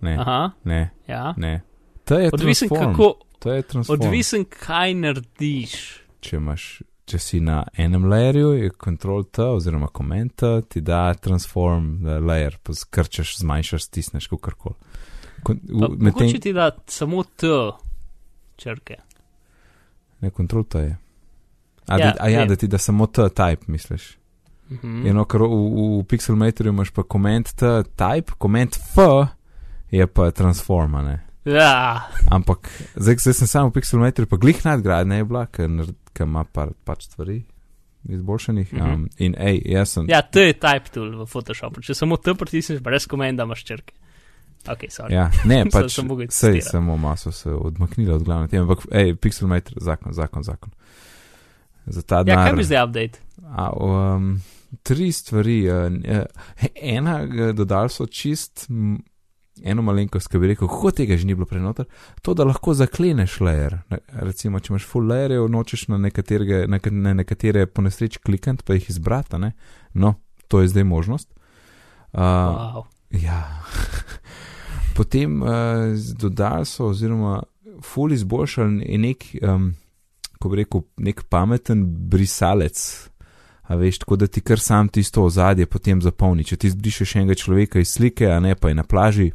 [0.02, 1.34] ne, Aha, ne, ja.
[1.38, 1.62] ne.
[2.04, 3.08] T je Odvisen, transform, kako,
[3.40, 4.02] to je transform.
[4.02, 5.76] odvisen, kaj narediš.
[6.20, 6.66] Če, imaš,
[7.06, 12.20] če si na enem layerju, je Ctrl T oziroma Command T, ti da transform eh,
[12.20, 14.76] layer, pa skrčeš, zmanjšaš, stisneš, kakorkoli.
[15.44, 15.56] V-
[15.92, 17.48] medtem- Mogoče ti da samo T
[18.56, 18.96] črke.
[20.20, 20.98] Ne, kontrol to je.
[21.88, 24.18] A, Ja, ja, a ja, da ti da samo T type, misliš.
[24.72, 24.88] Mhm.
[24.88, 25.08] Mm.
[25.08, 25.48] Eno, ker v,
[26.00, 27.66] v Pixelmatorju imaš pa koment T
[27.98, 28.98] type, koment F
[29.92, 31.20] je pa transforma, ne.
[31.46, 35.70] Ja, Ampak zdaj, zdaj sem samo v Pixelmatorju, pa glih nadgradnja je bila, ker
[36.24, 37.44] ima par, pač stvari
[38.10, 38.74] izboljšanih.
[38.74, 38.94] Mhm.
[38.94, 40.08] Um, in hej, jaz sem.
[40.10, 41.84] ja, T je type tool v Photoshopu.
[41.84, 43.94] Če samo T pritisneš, brez komenda imaš črke.
[44.68, 45.12] Ok, sorry.
[45.12, 49.16] Ja, ne, pač sem mogel sej samo maso se odmaknila od glavne teme, ampak hej,
[49.20, 50.72] Pixelmator, zakon, zakon, zakon.
[51.86, 52.46] Za ta Ja, denar.
[52.46, 53.20] kaj bi zdaj update?
[53.46, 54.42] A, um,
[54.84, 55.58] tri stvari.
[55.68, 56.24] Uh,
[56.76, 58.98] ena, eh, dodali so čist, m,
[59.64, 61.86] eno malenkost, ki bi rekel, kako tega že ni bilo prenoter,
[62.22, 63.78] to, da lahko zakleneš layer.
[64.10, 68.74] Recimo, če imaš full layerjev, nočeš na, nekaterega- na, na nekatere po nesreči klikant, pa
[68.74, 69.52] jih izbrati, ne?
[69.94, 70.16] no,
[70.48, 71.30] to je zdaj možnost.
[72.14, 72.84] Uh, Wow.
[73.12, 73.62] Ja.
[74.96, 75.50] Potem uh,
[76.16, 77.44] dodali so, oziroma
[77.84, 79.74] ful izboljšali nek, um,
[80.44, 82.84] ko bi rekel, nek pameten brisalec.
[83.64, 86.44] A veš, tako da ti kar sam tisto ozadje potem zapolni.
[86.44, 89.30] Če ti zbrišeš enega človeka iz slike, a ne pa je na plaži,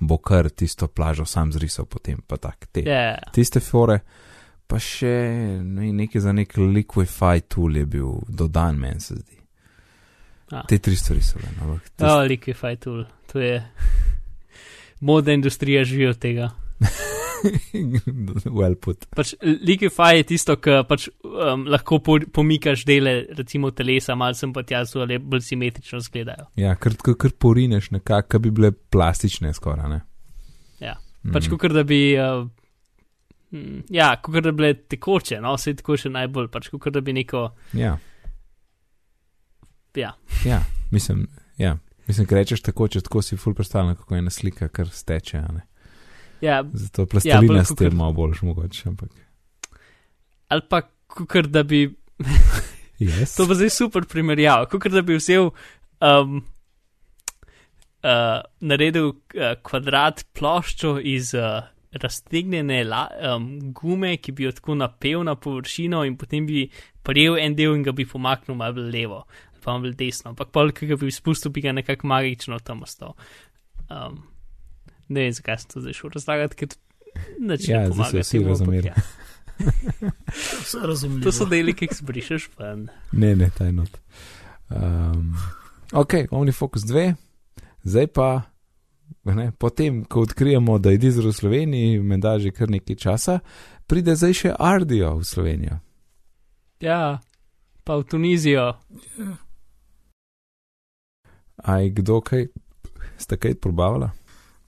[0.00, 2.66] bo kar tisto plažo sam zrisal potem, pa tak.
[2.66, 4.00] Te, Ja, Tiste fore,
[4.66, 5.12] pa še
[5.60, 9.36] ne, nekaj za nek liquify tool je bil dodan, meni se zdi.
[10.50, 10.64] A.
[10.64, 11.52] Te tri stvari so bile.
[11.60, 13.04] ampak tiste- oh, Liquify tool.
[13.28, 13.60] To je.
[15.00, 16.50] Modna industrija živi od tega.
[18.58, 19.06] well put.
[19.16, 24.52] Pač Liquify je tisto, kar pač, um, lahko po, pomikaš dele, recimo telesa, malo sem
[24.54, 26.48] pa tja, so le bolj simetrično izgledajo.
[26.60, 30.00] Ja, ker tako kar porineš nekako, ki bi bile plastične skoraj, ne?
[30.82, 30.96] Ja.
[31.22, 31.36] Mm.
[31.36, 32.00] Pač kot da bi.
[32.16, 32.48] Uh,
[33.54, 37.04] mm, ja, kot da bi bile tekoče, no, vse tako še najbolj, pač kot da
[37.04, 37.48] bi neko.
[37.78, 37.96] Ja,
[39.94, 41.28] Ja, ja, mislim,
[41.58, 41.78] ja.
[42.06, 45.40] Mislim, ker rečeš tako, če tako si ful predstavljam, kako je ena slika, kar steče,
[45.54, 45.62] ne.
[46.44, 49.10] Ja Zato plastelina bolj s tem malo boljš mogoče, ampak.
[50.48, 51.86] ali pa kot da bi.
[53.02, 53.36] Yes.
[53.36, 54.68] To bo zdaj super primerjava.
[54.70, 55.50] Kot da bi vzel.
[56.04, 56.42] Um,
[58.04, 64.76] uh, naredil uh, kvadrat ploščo iz uh, raztegnjene la, um, gume, ki bi jo tako
[64.78, 66.66] napel na površino, in potem bi
[67.06, 70.34] prijel en del in ga bi pomaknil malo levo, ali pa malo desno.
[70.34, 73.14] Ampak pol, ki ga bi spustil, bi ga nekako magično tam ostal.
[73.88, 74.22] Um,
[75.08, 76.68] ne vem, zakaj sem to zdaj šel razlagati, ker
[77.38, 78.20] nič Ja, ne pomaga.
[78.20, 78.86] vsi razumeli.
[78.86, 78.94] Ja.
[80.62, 81.22] Vse razumljivo.
[81.22, 82.88] To so deli, ki jih zbrišeš ven.
[83.12, 84.00] Ne, ne, taj not.
[84.68, 85.36] Um,
[85.92, 87.14] ok, OmniFocus 2,
[87.84, 88.42] zdaj pa,
[89.24, 93.38] ne, potem, ko odkrijemo, da je Dizel v Sloveniji, menda že kar nekaj časa,
[93.86, 95.78] pride zdaj še Ardio v Slovenijo.
[96.82, 97.20] Ja,
[97.84, 98.72] pa v Tunizijo.
[101.56, 102.48] Aj kdo kaj,
[103.16, 104.10] sta kaj probavala?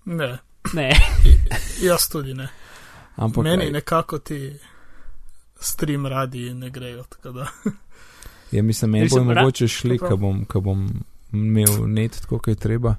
[0.06, 0.38] Ne,
[0.74, 0.90] Ne,
[1.82, 2.48] jaz tudi ne.
[3.16, 4.58] Ampak Meni aj- nekako ti
[5.60, 7.04] stream radi ne grejo.
[7.04, 7.46] tako da.
[8.52, 12.54] Ja, mislim, meni bo mogoče šli, ko bom, ko bom imel net tako, kot je
[12.54, 12.94] treba.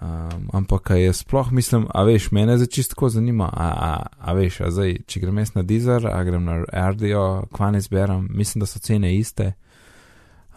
[0.00, 3.90] Um, ampak a je sploh, mislim, a veš, mene za čistko zanima, a, a,
[4.20, 7.80] a veš, a zdaj, če grem jaz na Deezer, a grem na RDO, kva ne
[7.80, 9.52] zberam, mislim, da so cene iste,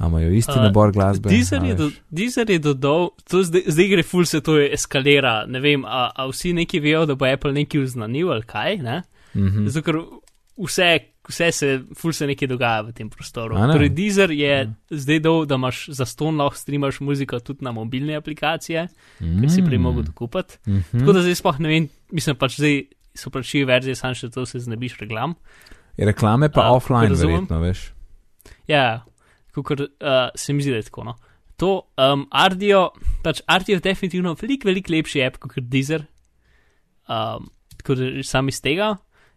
[0.07, 1.29] imajo isti A, nabor glasbe.
[1.29, 1.89] Deezer je, do.
[2.09, 5.45] Deezer je dodal, to zdaj, zdaj gre ful se to eskalira.
[5.45, 9.01] Ne vem, a, a vsi neki vejo, da bo Apple nekaj uznanil ali kaj, ne?
[9.35, 9.67] Mhm.
[9.67, 9.99] Zato, ker
[10.61, 10.89] vse,
[11.29, 13.55] vse se, ful se nekaj dogaja v tem prostoru.
[13.55, 14.65] Torej, Deezer je Ja.
[14.89, 18.87] zdaj dal, da imaš za ston lahko streamaš muziko tudi na mobilne aplikacije,
[19.19, 20.57] ker si prej mogel to kupiti.
[20.67, 20.99] Mhm.
[20.99, 22.81] Tako da zdaj sploh ne vem, mislim pač zdaj
[23.15, 25.35] so širi verzije, sam še to se znebiš reklam.
[25.97, 27.91] Reklame pa A, offline, verjetno, veš.
[28.67, 29.03] Ja,
[29.55, 29.87] kot uh,
[30.35, 31.03] se mi zdi, da je tako.
[31.03, 31.15] No.
[31.61, 32.89] To, um, Ardio,
[33.23, 36.07] pač Ardio je definitivno veliko, veliko lepši app kot Deezer.
[37.11, 38.95] Um, tako da sam iz tega.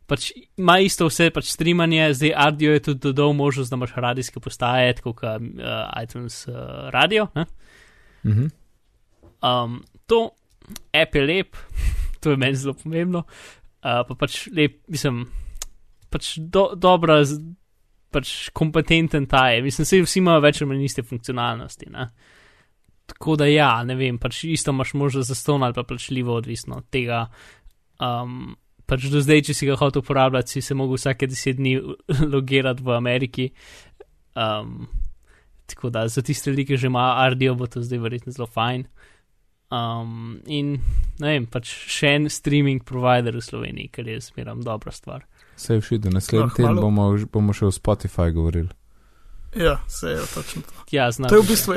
[0.09, 4.41] Pač ima isto vse, pač streamanje, zdaj Ardio je tudi dodal možnost, da imaš radijske
[4.41, 7.29] postaje, tako kot uh, iTunes uh, radio.
[7.35, 7.47] Ne?
[8.25, 8.49] Mhm.
[9.45, 10.31] Um, to
[10.93, 11.57] app je lep,
[12.21, 13.25] to je meni zelo pomembno.
[13.85, 15.27] Uh, pa pač lep, mislim,
[16.13, 17.21] pač do, dobra,
[18.15, 19.63] pač kompetenten ta je.
[19.67, 21.91] Mislim, se vsi imajo več ali manj iste funkcionalnosti.
[21.93, 22.09] Ne?
[23.11, 26.81] Tako da ja, ne vem, pač isto imaš možnost za ston ali pa plačljivo, odvisno
[26.81, 27.27] od tega.
[28.03, 28.55] Um,
[28.89, 31.77] pač do zdaj, če si ga hotel uporabljati, si se mogel vsake deset dni
[32.35, 33.51] logirati v Ameriki.
[34.35, 34.87] Um,
[35.67, 38.87] tako da za tiste ljudi, ki že imajo Ardio, bo to zdaj verjetno zelo fajn.
[39.75, 40.77] Um, in
[41.21, 45.25] ne vem, pač še en streaming provider v Sloveniji, kar je zmeram dobra stvar.
[45.57, 48.69] Se je všeč, da naslednji Ah, teden bomo, bomo še o Spotify govorili.
[49.55, 50.73] Ja, se je točno to.
[50.91, 51.29] Ja, znam.
[51.29, 51.75] To je v bistvu,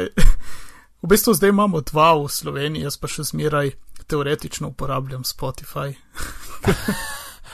[1.04, 3.72] v bistvu zdaj imamo dva v Sloveniji, jaz pa še zmeraj
[4.08, 5.94] teoretično uporabljam Spotify.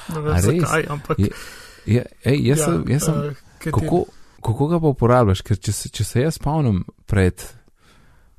[0.10, 1.20] ne vem zakaj, ampak.
[1.20, 1.36] Je-
[1.86, 3.16] Ja, ej, jaz, ja, sem, jaz sem,
[3.60, 4.06] ti- kako,
[4.42, 5.42] kako ga pa uporabljaš?
[5.42, 7.44] Ker če se, če se jaz spomnim pred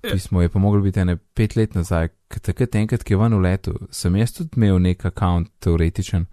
[0.02, 0.12] Ja.
[0.12, 2.08] pismo, je pa moglo biti ene pet let nazaj,
[2.40, 6.24] takrat enkrat, ki je ven v letu, sem jaz tudi imel nek račun teoretičen.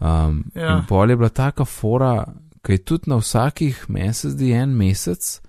[0.00, 0.76] Um, Ja.
[0.76, 2.24] In pol je bila taka fora,
[2.62, 5.40] ki je tudi na vsakih, meni se zdi en mesec.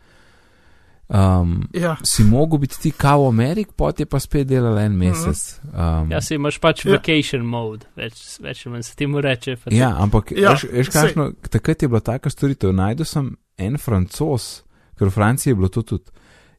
[1.10, 4.92] Um, Ja, si mogel biti ti kao v Ameriki, pot je pa spet delal en
[4.98, 5.60] mesec.
[5.74, 6.92] Um, Ja, se imaš pač Ja.
[6.92, 9.58] vacation mode, več, več manj se temu reče.
[9.72, 12.74] Ja, ampak Ja, veš, veš, kakšno, takrat je bila taka storitev.
[12.74, 14.64] Najdel sem en francos,
[15.00, 16.12] ker v Franciji je bilo to tudi.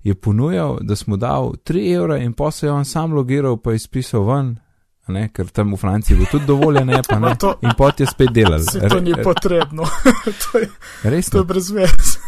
[0.02, 3.70] Je ponujal, da smo dal 3 evra in pa se je on sam logiral, pa
[3.70, 4.58] je izpisal ven,
[5.08, 7.34] ne, ker tam v Franciji je bilo tudi dovoljen, ne pa ne.
[7.40, 8.60] To- In pot je spet delal.
[8.66, 9.84] se to ni Re- potrebno.
[10.42, 10.68] to, je,
[11.04, 12.18] Res to je brez vez.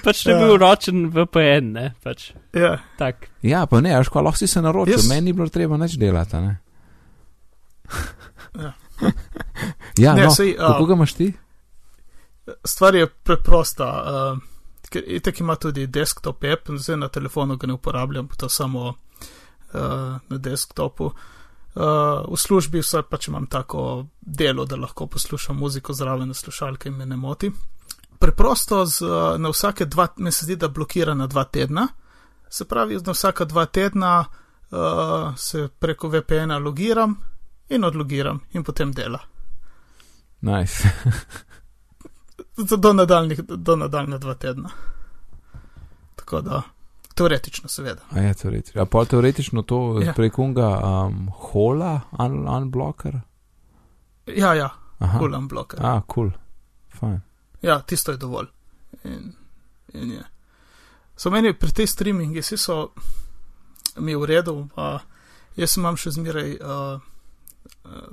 [0.00, 0.38] pač ne Ja.
[0.38, 3.28] bil ročen VPN, ne, pač Ja, tak.
[3.42, 5.96] Ja, pa ne, až ko lahko si se naročil, Jaz- meni ni bilo treba nič
[5.96, 6.54] delati, a ne.
[8.54, 8.72] Ja.
[9.98, 11.32] ja, Ne, no, sej, a- kako ga imaš ti?
[12.64, 13.84] stvar je preprosta.
[13.84, 14.38] Uh,
[14.88, 18.94] ker itek ima tudi desktop app, zdaj na telefonu ga ne uporabljam, to samo uh,
[20.22, 21.04] na desktopu.
[21.04, 21.12] Uh,
[21.78, 27.06] v službi vsaj pač imam tako delo, da lahko poslušam muziko zraven slušalke in me
[27.06, 27.52] ne moti.
[28.18, 31.88] Preprosto z, uh, na vsake dva, mi se zdi, da blokira na dva tedna.
[32.50, 37.16] Se pravi, na vsaka dva tedna uh, se preko VPN-a logiram
[37.68, 39.20] in odlogiram in potem dela.
[40.40, 40.88] Nice.
[42.70, 44.70] do, do, nadaljnih, do nadaljne dva tedna.
[46.16, 46.62] Tako da,
[47.18, 48.04] teoretično, seveda.
[48.14, 48.82] A je teoretično.
[48.82, 50.06] A pa teoretično to Ja.
[50.06, 50.14] ja.
[50.16, 53.20] prek unga um, hola, un, unblocker?
[54.36, 55.18] Ja, ja, Aha.
[55.18, 55.80] kulam bloker.
[55.82, 56.30] A, kul.
[56.30, 56.32] Cool.
[57.00, 57.20] Fajn.
[57.62, 58.46] Ja, tisto je dovolj.
[59.04, 59.32] In,
[59.94, 60.24] in je.
[61.16, 62.92] So meni pri tej streamingi, vsi so
[63.98, 65.00] mi v redu, pa
[65.58, 67.00] jaz imam še zmeraj uh,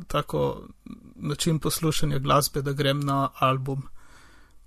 [0.07, 0.67] tako
[1.15, 3.85] način poslušanja glasbe, da grem na album.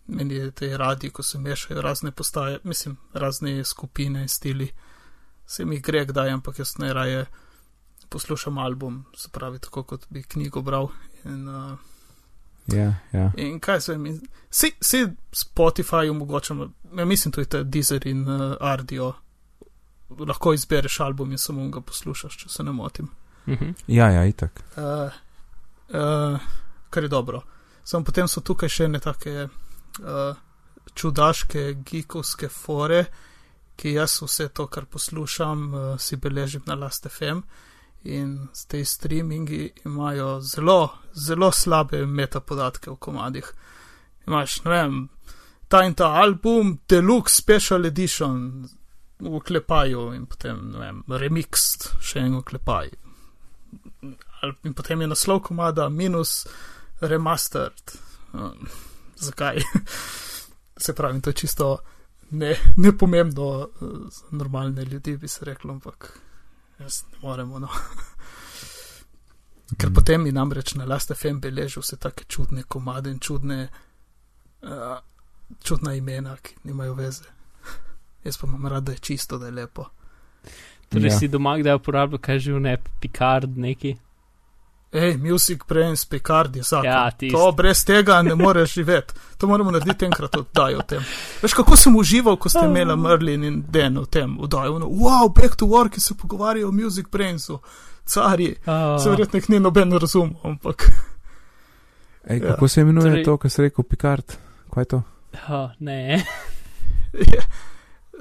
[0.08, 4.70] Meni je te radi, ko se mešajo razne postaje, mislim, razne skupine, stili.
[5.46, 7.26] Se mi gre kdaj, ampak jaz najraje
[8.08, 10.88] poslušam album, se pravi, tako kot bi knjigo bral.
[11.24, 11.78] In, uh,
[12.68, 13.32] Ja, ja.
[13.36, 18.28] In kaj se mi, vsi, vsi Spotify omogočamo, ja, mislim, to je ta Deezer in
[18.28, 19.12] uh, Ardio.
[20.18, 23.08] Lahko izbereš album in samo ga poslušaš, če se ne motim.
[23.46, 23.70] Mhm.
[23.86, 24.60] Ja, ja, itak.
[24.76, 25.12] Uh,
[25.88, 26.40] uh,
[26.90, 27.42] kar je dobro.
[27.84, 29.48] Samo potem so tukaj še ne take
[30.00, 30.37] uh,
[30.94, 33.04] čudaške, geekovske fore,
[33.76, 37.42] ki jaz vse to, kar poslušam, uh, si beležim na Last FM.
[38.04, 43.52] In te streamingi imajo zelo, zelo slabe metapodatke v komadih.
[44.26, 45.08] Imaš, ne vem,
[45.68, 48.68] ta in ta album, Deluxe Special Edition
[49.18, 52.96] v klepaju in potem, ne vem, remixed, še en v klepaju.
[54.64, 56.46] In potem je naslov komada minus
[57.00, 57.98] remastered.
[59.18, 59.57] Zakaj?
[60.76, 61.78] Se pravi, to je čisto
[62.31, 66.18] ne, nepomembno eh, za normalne ljudi, bi se reklo, ampak
[66.78, 67.59] jaz ne moremo.
[67.59, 67.68] No.
[69.78, 69.94] Ker Mm.
[69.94, 73.68] potem mi namreč na Last FM beležijo vse take čudne komade in čudne,
[74.62, 74.98] uh,
[75.62, 77.24] čudna imena, ki nimajo veze.
[78.24, 79.85] Jaz pa imam rad, da je čisto, da je lepo.
[80.88, 81.18] Torej Ja.
[81.18, 83.96] si doma, da uporablja kaj že ne, Picard neki.
[84.92, 86.85] Hej, Music Brains, Picard je zakon.
[86.85, 89.14] Ja, to brez tega ne moreš živeti.
[89.38, 91.05] To moramo narediti enkrat oddajo o tem.
[91.42, 94.79] Veš, kako sem užival, ko ste imeli Merlin in Den o tem oddajo.
[94.79, 97.61] No, wow, back to work, ki se pogovarjajo o Music Brainsu.
[98.07, 98.64] Cari, Uh,
[99.03, 100.90] se verjetno ni noben razumel, ampak
[102.24, 102.46] Ej, Ja.
[102.46, 104.24] kako se imenuje Torej- to, kar si rekel, Picard?
[104.70, 105.03] Kaj je to?
[105.48, 106.24] uh, ne.
[107.12, 107.42] je.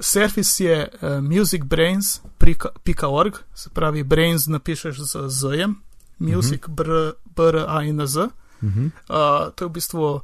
[0.00, 5.82] Service je uh, musicbrains.org, se pravi, brains napišeš z Z-jem,
[6.18, 6.90] music, br,
[7.24, 8.16] br, a in z.
[8.16, 8.28] Uh
[8.60, 8.84] -huh.
[8.86, 10.20] Uh, to je v bistvu uh,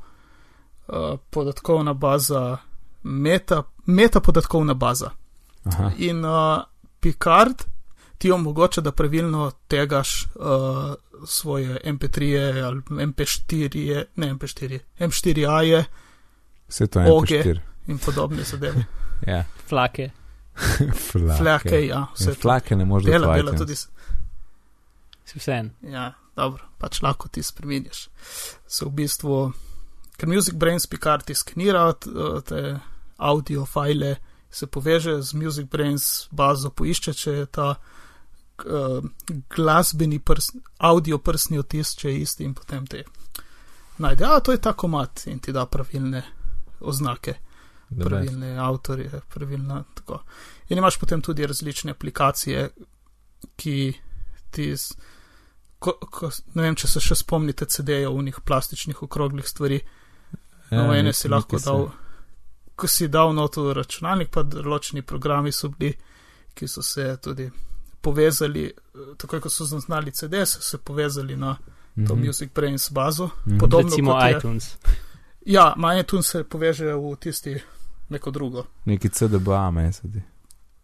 [1.31, 2.59] podatkovna baza,
[3.03, 5.11] meta, meta podatkovna baza.
[5.65, 6.59] Aha, In uh,
[7.01, 7.63] Picard
[8.19, 10.95] ti omogoča, da pravilno tegaš uh,
[11.27, 15.85] svoje MP3 ali MP4, ne MP4, M4A
[16.69, 17.43] vse to je Oge.
[17.43, 17.59] MP4.
[17.87, 18.85] in podobne zadeve.
[19.27, 20.11] Ja, Flake.
[21.11, 21.39] flake.
[21.39, 23.43] Flake, ja, vse Ja, flake ne moreš Dela, dati.
[23.43, 23.75] dela tudi.
[25.25, 25.71] Si vsem.
[25.83, 28.09] Ja, dobro, pač lahko ti spremeniš.
[28.67, 29.53] Se v bistvu,
[30.17, 32.11] ker Music Brains Picard ti skenira t-
[32.45, 32.79] te
[33.19, 34.17] audio file,
[34.51, 39.01] se poveže z Music Brains bazo, poišče, če je ta uh,
[39.49, 43.05] glasbeni prs, audio prsni otis, če je isti in potem te
[43.99, 44.25] najde.
[44.27, 46.23] A, to je ta komat in ti da pravilne
[46.81, 47.35] oznake.
[47.89, 48.09] Best.
[48.09, 50.23] pravilne avtorje, pravilna tako.
[50.69, 52.71] In imaš potem tudi različne aplikacije,
[53.57, 53.75] ki
[54.51, 54.95] ti, z-
[55.85, 59.81] ko, ko, ne vem, če se še spomnite CD-jev, unih plastičnih okroglih stvari,
[60.71, 61.83] Ja, no, ene si lahko nekaj se- dal,
[62.75, 65.93] ko si dal not v računalnik, pa določeni programi so bili,
[66.55, 67.51] ki so se tudi
[68.01, 68.65] povezali,
[69.17, 71.55] tako kot so zaznali CD, so se povezali na
[71.99, 72.27] to Mhm.
[72.27, 73.31] Music Brains bazo.
[73.47, 73.59] Mhm.
[73.59, 74.77] Podobno Recimo kot je- iTunes.
[75.47, 77.55] Ja, iTunes se poveže v tisti
[78.09, 78.65] neko drugo.
[78.85, 80.23] Neki CDBA, meni se zdi.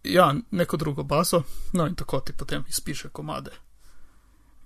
[0.05, 3.51] ja, neko drugo bazo, no in tako ti potem izpiše komade.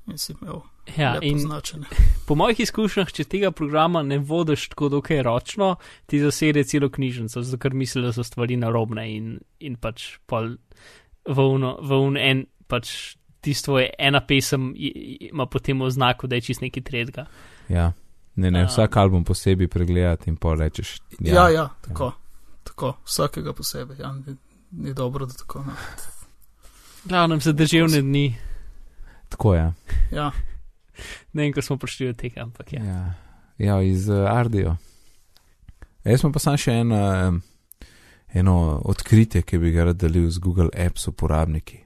[0.06, 0.60] In si imel
[0.96, 1.86] Ja, in označene.
[2.28, 7.42] po mojih izkušnjah, če tega programa ne vodiš tako dokaj ročno, ti zasede celo knjižnico,
[7.42, 10.56] zato ker misli, da so stvari narobne in, in pač pol
[11.24, 16.50] v uno, v un en, pač tisto je ena pesem, ima potem oznako, da je
[16.50, 17.26] čist neki tretjega.
[17.68, 17.92] Ja.
[18.36, 18.66] Ne, ne, Ja.
[18.66, 20.96] vsak album posebej pregledati in pol rečeš.
[21.20, 22.12] Ja, ja, ja tako,
[22.64, 24.00] tako, vsakega posebej.
[24.00, 24.36] Ja, ni,
[24.72, 25.62] ni dobro, da tako.
[25.62, 25.72] No.
[27.04, 28.34] Glavnem za državne dni,
[29.34, 29.72] Tako je.
[30.14, 30.30] Ja,
[31.34, 32.84] ne vem, ko smo prišli do tega, ampak ja.
[32.84, 33.14] Ja,
[33.58, 34.76] ja iz uh, Ardijo.
[36.04, 37.40] Jaz sem pa sam še eno, um,
[38.30, 38.54] eno
[38.86, 41.80] odkritje, ki bi ga rad delil z Google Apps uporabniki.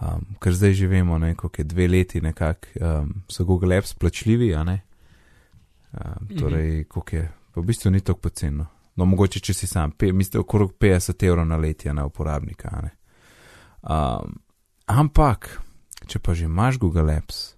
[0.00, 4.54] Um, ker zdaj že vemo, koliko je dve leti nekako, um, so Google Apps plačljivi,
[4.56, 4.80] a ne?
[5.92, 8.66] Um, torej, koliko je, pa v bistvu ni tako poceno.
[8.96, 12.80] No, mogoče, če si sam, pe, mislim, okrog 50 evrov na letje na uporabnika, a
[12.86, 12.94] ne?
[13.82, 14.38] Um,
[14.86, 15.58] ampak,
[16.06, 17.56] če pa že imaš Google Apps,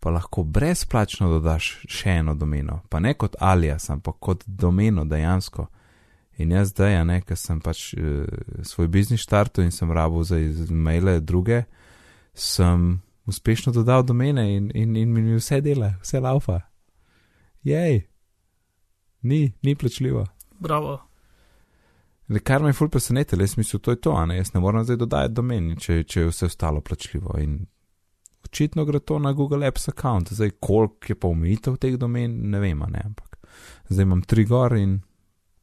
[0.00, 5.68] pa lahko brezplačno dodaš še eno domeno, pa ne kot alias, ampak kot domeno dejansko.
[6.40, 8.24] In jaz zdaj, a ne, ker sem pač uh,
[8.64, 10.38] svoj biznis štartil in sem rabo za
[10.72, 11.66] maile druge,
[12.32, 16.62] sem uspešno dodal domene in, in, in mi vse dela, vse laufa.
[17.62, 18.06] Jej,
[19.22, 20.26] ni, ni plačljivo.
[20.60, 21.09] bravo.
[22.38, 24.96] Kar me je ful presenetilo, jaz mislim, to je to, ne, jaz ne moram zdaj
[24.96, 27.34] dodajati domen, če, če je vse ostalo plačljivo.
[27.42, 27.56] In
[28.46, 32.62] očitno gre to na Google Apps account, zdaj koliko je pa omejitev teh domen, ne
[32.62, 33.40] vem, ne, ampak
[33.90, 35.00] zdaj imam tri gor in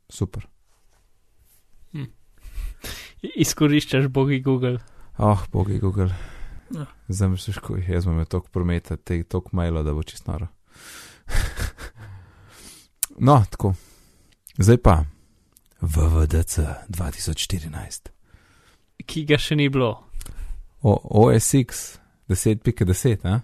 [0.10, 0.48] super.
[3.22, 4.78] Izkoriščaš bogi Google.
[5.18, 6.12] Oh, bogi Google.
[6.76, 6.86] Ja.
[7.08, 10.48] Zdaj mi se škuj, jaz imam toliko prometa, te toliko mailo, da bo čisto noro.
[13.28, 13.74] no, tako.
[14.58, 15.04] Zdaj pa.
[15.82, 16.60] VVDC
[16.90, 18.10] 2014.
[19.06, 19.94] Ki ga še ni bilo.
[20.82, 21.98] O, OSX
[22.30, 23.40] 10.10, a?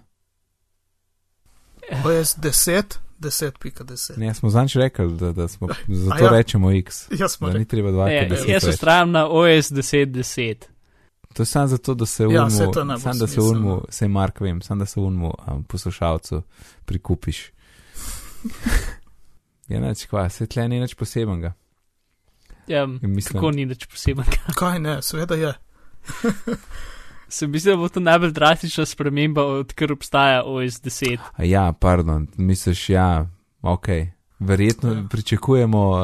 [2.04, 4.18] OS 10, 10.10.
[4.18, 6.30] Ne, smo zanč rekli, da, da smo, zato ja.
[6.30, 6.36] ja.
[6.36, 7.06] rečemo X.
[7.20, 8.74] Jaz Da ni treba dva, Ne, ker deset jaz več.
[8.74, 10.70] ustrajam na OS 10.10.
[11.34, 14.40] To je samo zato, da se Ja, unmu, najbolj sam da se unmu, sej Mark
[14.40, 16.42] vem, sam da se unmu um, poslušalcu
[16.84, 17.50] prikupiš.
[19.70, 21.52] ja, neč kva, se tle ni nič posebenega.
[22.66, 24.24] Ja, In mislim- kako ni nič poseben.
[24.58, 25.54] kaj ne, seveda je.
[27.28, 31.18] Se mi zdi, da bo to najbolj drastična sprememba, odkar obstaja OS 10.
[31.32, 33.28] A ja, pardon, misliš, ja,
[33.62, 33.86] ok.
[34.38, 34.96] Verjetno Ja.
[34.96, 35.04] ja.
[35.10, 35.98] pričakujemo uh,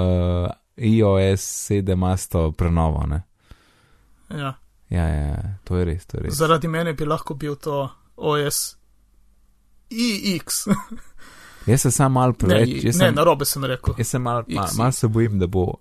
[0.77, 1.41] iOS
[1.71, 3.07] 7 ima to prenovo.
[3.07, 3.23] Ne?
[4.31, 4.55] Ja.
[4.89, 6.35] Ja, ja, ja, to je res, to je res.
[6.35, 8.77] Zaradi mene bi lahko bil to OS
[9.91, 10.67] IX.
[11.67, 13.95] Jaz se sam malo Ne, preveč, ne, jaz sem, na robe sem rekel.
[13.99, 14.75] jaz sem mal, X.
[14.75, 15.75] mal se bojim, da bo,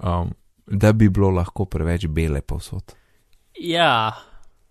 [0.00, 0.32] um,
[0.66, 2.94] da bi bilo lahko preveč bele povsod.
[3.54, 4.12] Ja,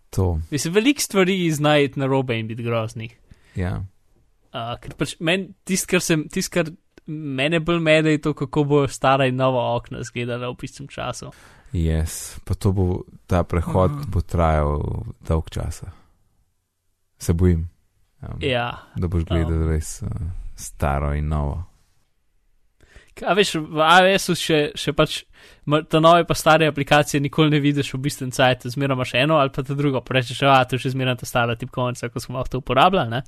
[0.10, 3.18] To, mislim, veliko stvari znajti na robe in biti groznih.
[3.56, 3.84] ja.
[4.50, 6.72] Uh, ker pač meni, tisto, kar, sem- tisto, kar
[7.06, 11.30] mene bolj mede, je to, kako bo stara in nova okna izgledala v istem času.
[11.72, 12.40] Yes.
[12.42, 14.10] Pa to bo, ta prehod Mhm.
[14.10, 14.82] bo trajal
[15.22, 15.92] dolg časa.
[17.20, 17.70] Se bojim,
[18.22, 18.90] um, Ja.
[18.96, 20.10] da boš gledal res uh,
[20.56, 21.69] staro in novo.
[23.28, 25.24] A veš, v iOS-u še, še pač
[25.90, 29.50] ta nove pa stare aplikacije nikoli ne vidiš v bistvu cajt, zmeraj imaš eno ali
[29.54, 32.38] pa ta drugo, pa rečeš, a to je še zmeraj ta stara tipkovnica, ko smo
[32.38, 33.10] lahko to uporabljali.
[33.10, 33.22] ne.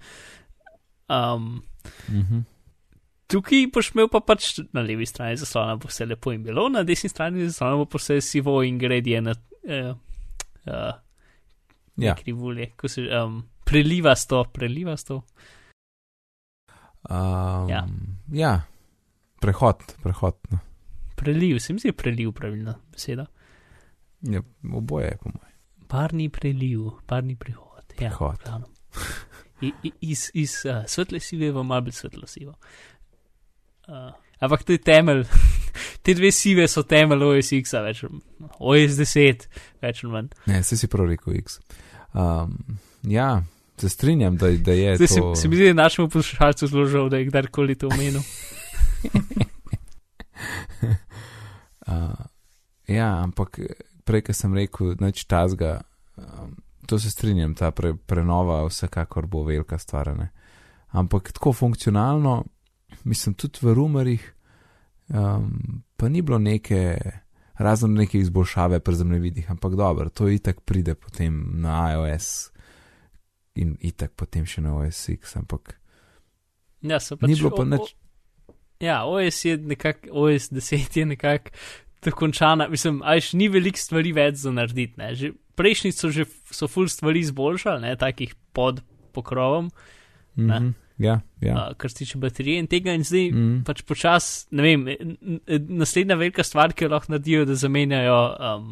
[1.09, 1.61] Um,
[2.09, 2.39] Mhm.
[3.27, 6.83] tukaj boš imel pa pač na levi strani zaslona bo vse lepo in bilo, na
[6.83, 9.95] desni strani zaslona bo vse sivo in gredje na uh,
[10.67, 10.93] uh,
[11.97, 12.15] Ja.
[12.15, 15.21] krivulje, ko se um, preliva sto, preliva sto.
[17.09, 17.87] Um, Ja.
[18.31, 18.61] ja,
[19.41, 20.37] prehod, prehod.
[20.51, 20.59] No.
[21.15, 23.25] Preliv, se mi zdi preliv pravilna beseda.
[24.21, 24.41] Ja,
[24.73, 25.57] oboje je po mojem.
[25.87, 27.93] Parni preliv, parni prihod.
[27.99, 28.69] Ja, v glavnem.
[29.61, 32.55] I, iz iz uh, svetle sive v bolj svetlo sivo.
[33.87, 35.25] Uh, ampak to je temelj.
[36.03, 38.53] Te dve sive so temelj OSX-a, več ali manj.
[38.57, 39.45] OS 10,
[39.85, 40.31] več ali manj.
[40.49, 41.59] Ne, se si prav rekel X.
[42.17, 42.55] Um,
[43.05, 43.43] ja,
[43.77, 45.35] se strinjam, da, da je Zdaj se, to.
[45.35, 48.25] se mi zdi, je našemu poslušalcu zelo žal, da je kdarkoli to omenil.
[51.87, 52.25] Uh,
[52.99, 53.59] ja, ampak
[54.05, 55.81] prej, ko sem rekel, noč tazga,
[56.17, 56.55] um,
[56.87, 60.13] to se strinjam, ta pre, prenova vsekakor bo velika stvar.
[60.17, 60.29] Ne?
[60.97, 62.43] Ampak tako funkcionalno,
[63.03, 64.23] mislim, tudi v rumorjih,
[65.15, 66.97] um, pa ni bilo neke,
[67.61, 72.49] razen neke izboljšave pri zemljevidih, ampak dobro, to itak pride potem na iOS
[73.55, 75.75] in itak potem še na OS X, ampak
[76.81, 77.93] Ja, so pač, ni bilo pa nič.
[78.81, 81.49] Ja, OS je nekako, OS 10 je nekako
[82.05, 85.11] dokončana, mislim, ajš ni veliko stvari več za narediti, ne.
[85.15, 88.81] Že prejšnji so že, so full stvari izboljšali, ne, takih pod
[89.13, 89.69] pokrovom,
[90.35, 90.59] Ne.
[90.59, 91.53] Mhm, ja, ja.
[91.53, 93.63] uh, kar se tiče baterije in tega in zdaj Mhm.
[93.67, 94.85] pač počas, ne vem,
[95.67, 98.69] naslednja velika stvar, ki jo lahko naredijo, da zamenjajo um,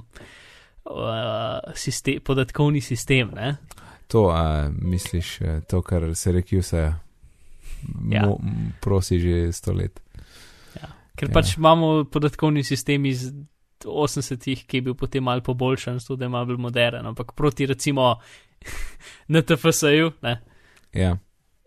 [0.85, 3.57] uh, sistem, podatkovni sistem, ne.
[4.07, 6.93] To, a misliš, eh, to, kar se reki vse,
[8.11, 8.25] Ja.
[8.27, 8.39] mo,
[8.81, 9.99] prosi že sto let.
[11.19, 11.31] Ker Ja.
[11.31, 11.33] ja.
[11.33, 13.29] pač imamo podatkovni sistem iz
[13.79, 18.19] 80-ih, ki je bil potem malo poboljšan, je malo bolj moderen, ampak proti recimo
[19.31, 20.39] NTFS-ju, ne,
[20.93, 21.17] Ja,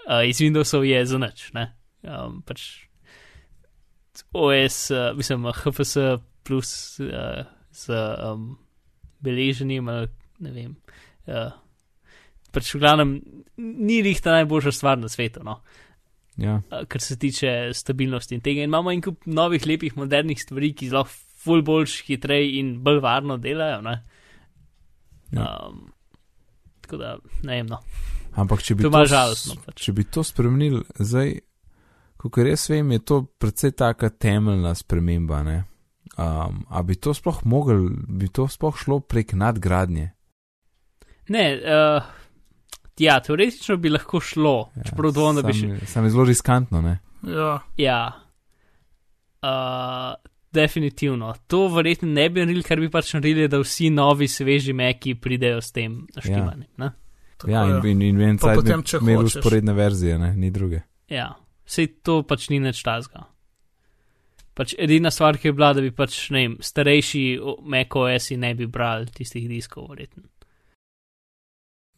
[0.09, 1.71] uh, iz Windowsov je za nič, ne.
[2.03, 2.89] Um, pač
[4.35, 8.57] OS, uh, mislim, HFS plus uh, z um,
[9.23, 9.87] beleženjem,
[10.43, 10.75] ne vem.
[11.27, 11.55] Uh,
[12.51, 13.11] pač v glavnem
[13.57, 15.63] ni rihta najboljša stvar na svetu, no.
[16.37, 18.63] Ja, Uh, kar se tiče stabilnosti in tega.
[18.63, 21.13] In imamo en kup novih, lepih, modernih stvari, ki lahko
[21.43, 23.81] ful boljš, hitreje in bolj varno delajo.
[23.83, 23.97] Ne?
[25.33, 25.49] Ja.
[25.69, 25.93] Um,
[26.81, 27.81] tako da, ne vem, no.
[28.37, 29.57] ampak če bi To to, žalostno.
[29.67, 29.83] Pač.
[29.87, 31.35] če bi to spremenili, zdaj,
[32.21, 35.43] kot res vem, je to precej taka temeljna sprememba.
[35.47, 35.59] Ne?
[36.13, 40.11] Um, a bi to sploh mogel, bi to sploh šlo prek nadgradnje?
[41.33, 42.11] Ne, uh,
[42.99, 45.87] ja, teoretično bi lahko šlo, ja, čeprav dvomim, da bi še.
[45.87, 46.99] Sam- je zelo riskantno, ne?
[47.23, 48.13] Ja, Ja,
[49.43, 50.15] uh,
[50.53, 51.35] definitivno.
[51.47, 55.61] To verjetno ne bi naredili, kar bi pač naredili, da vsi novi, sveži meki pridejo
[55.61, 56.69] s tem naštimanjem.
[56.79, 56.93] Ja.
[57.37, 59.37] tako Ja, in, in, in en Pa cajt potem, če imel hočeš.
[59.37, 60.35] usporedne verzije, ne?
[60.37, 60.83] ni druge.
[61.09, 61.33] Ja,
[61.67, 63.27] vse to pač ni nič tazga.
[64.55, 67.23] Pač edina stvar, ki je bila, da bi pač, ne vem, starejši
[67.65, 70.23] MacOS-i ne bi brali tistih diskov, verjetno.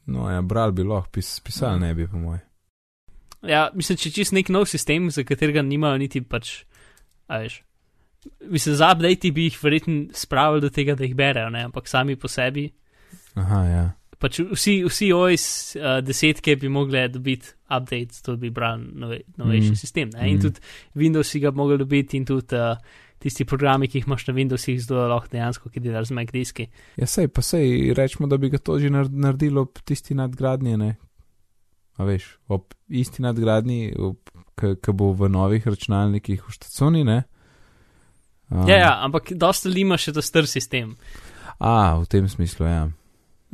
[0.07, 2.43] No, ja, bral bi lahko, pis, pisal ne bi, po moje.
[3.45, 6.63] Ja, mislim, če čist nek nov sistem, za katerega nimajo niti pač,
[7.29, 7.61] a veš.
[8.49, 12.17] Mislim, za update bi jih verjetno spravili do tega, da jih berejo, ne, ampak sami
[12.17, 12.71] po sebi.
[13.37, 13.85] Aha, ja.
[14.21, 15.47] Pač vsi, vsi OS
[15.77, 19.77] uh, desetke bi mogli dobiti update, to bi brali nove, novejši mm.
[19.77, 20.13] sistem.
[20.15, 20.31] Ne?
[20.31, 20.43] In Mhm.
[20.47, 20.61] tudi
[20.95, 22.79] Windows si ga bi mogli dobiti in tudi uh,
[23.23, 26.69] tisti programi, ki jih imaš na Windowsih, zelo lahko dejansko, ki delaš z Mac diski.
[27.01, 30.77] Ja, sej, pa sej, rečemo, da bi ga to že nar- naredilo ob tisti nadgradnji,
[30.81, 30.97] ne?
[31.97, 33.95] A veš, ob isti nadgradnji,
[34.59, 37.23] ki bo v novih računalnikih v štacuni, ne?
[38.51, 40.97] Um, Ja, ja, ampak dosta ljudi ima še ta star sistem.
[41.59, 42.85] A, v tem smislu, ja.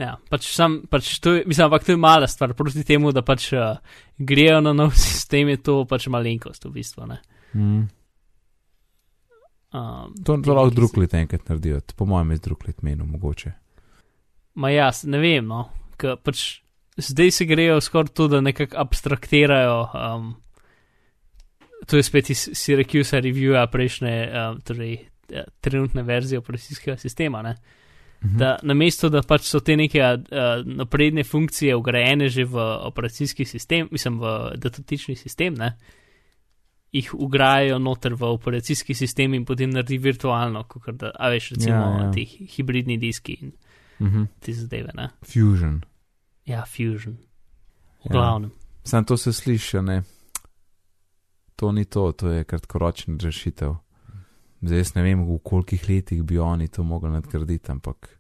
[0.01, 3.21] Ja, pač sam, pač to je, mislim, ampak to je mala stvar, proti temu, da
[3.23, 3.77] pač uh,
[4.17, 7.07] grejo na nov sistem, je to pač malenkost v bistvu.
[7.11, 7.21] Ne?
[7.53, 7.85] Mm.
[9.73, 13.07] Um, To, to lahko drug let enkrat naredijo, po mojem je z drug let menil
[13.07, 13.53] mogoče.
[14.55, 15.69] Ma jaz ne vem, no,
[16.01, 16.61] ker pač
[16.99, 19.79] zdaj se grejo skoraj to, da nekako abstraktirajo.
[19.95, 20.33] Um,
[21.87, 24.93] to je spet iz Syracuse reviewa prejšnje, um, torej
[25.33, 27.43] eh, trenutne verzije operacijskega sistema.
[27.43, 27.55] Ne?
[28.25, 28.37] Mhm.
[28.37, 33.89] Da namesto, da pač so te neke uh, napredne funkcije ugrajene že v operacijski sistem,
[33.91, 35.77] mislim v datatični sistem, ne,
[36.93, 41.77] jih ugrajajo noter v operacijski sistem in potem naredi virtualno, kot da, a veš, recimo
[41.77, 43.53] Ja, ja, ti hibridni diski in
[44.01, 44.23] Mhm.
[44.41, 44.91] te zadeve.
[44.95, 45.09] Ne.
[45.25, 45.83] Fusion.
[46.47, 47.17] Ja, Fusion.
[48.01, 48.13] V Ja.
[48.13, 48.51] glavnem.
[48.83, 50.03] Sam to se sliši, ne.
[51.57, 53.75] To ni to, to je kratkoročen rešitev.
[54.63, 58.19] Zdaj jaz ne vem, v kolikih letih bi oni to mogli nadgraditi, ampak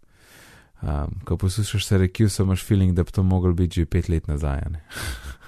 [0.82, 4.26] um, ko poslušaš se reki, imaš feeling, da bi to moglo biti že pet let
[4.26, 4.60] nazaj.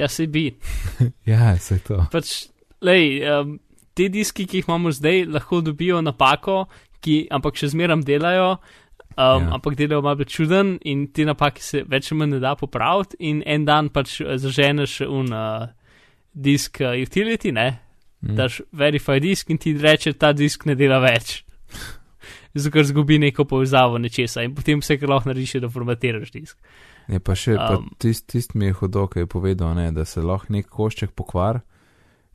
[0.00, 0.48] Ja, se bi.
[1.30, 2.00] ja, se to.
[2.12, 2.48] Pač,
[2.80, 3.58] lej, um,
[3.94, 6.62] te diski, ki jih imamo zdaj, lahko dobijo napako,
[7.04, 8.54] ki, ampak še zmeram delajo.
[8.56, 8.78] Um,
[9.20, 9.56] Ja.
[9.58, 13.42] Ampak delajo malo čuden in te napake se več ali manj ne da popraviti, in
[13.44, 15.66] en dan pač eh, zaženeš un uh,
[16.32, 17.68] disk uh, utility, ne,
[18.20, 18.34] Mm.
[18.36, 21.38] daš verify disk in ti reče, ta disk ne dela več.
[22.54, 26.32] Zato, ker zgubi neko povezavo nečesa in potem vse, kar lahko narediš, je, da formatiraš
[26.34, 26.58] disk.
[27.10, 30.22] Je pa še Um, um, tist, mi je hudo, ki je povedal, ne, da se
[30.22, 31.60] lahko nek košček pokvar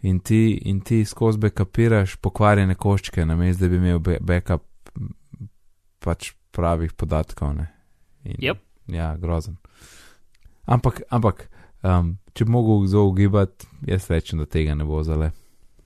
[0.04, 4.66] in ti, in ti skozi bekapiraš pokvarjene koščke, namesto da bi imel backup
[6.04, 7.56] pač pravih podatkov.
[7.56, 7.70] Ne.
[8.26, 8.62] In, Yep.
[8.94, 9.58] Ja, grozen.
[10.70, 11.48] Ampak, ampak
[11.82, 15.32] um, če bi mogel kdo ugibati, jaz rečem, da tega ne bo zale.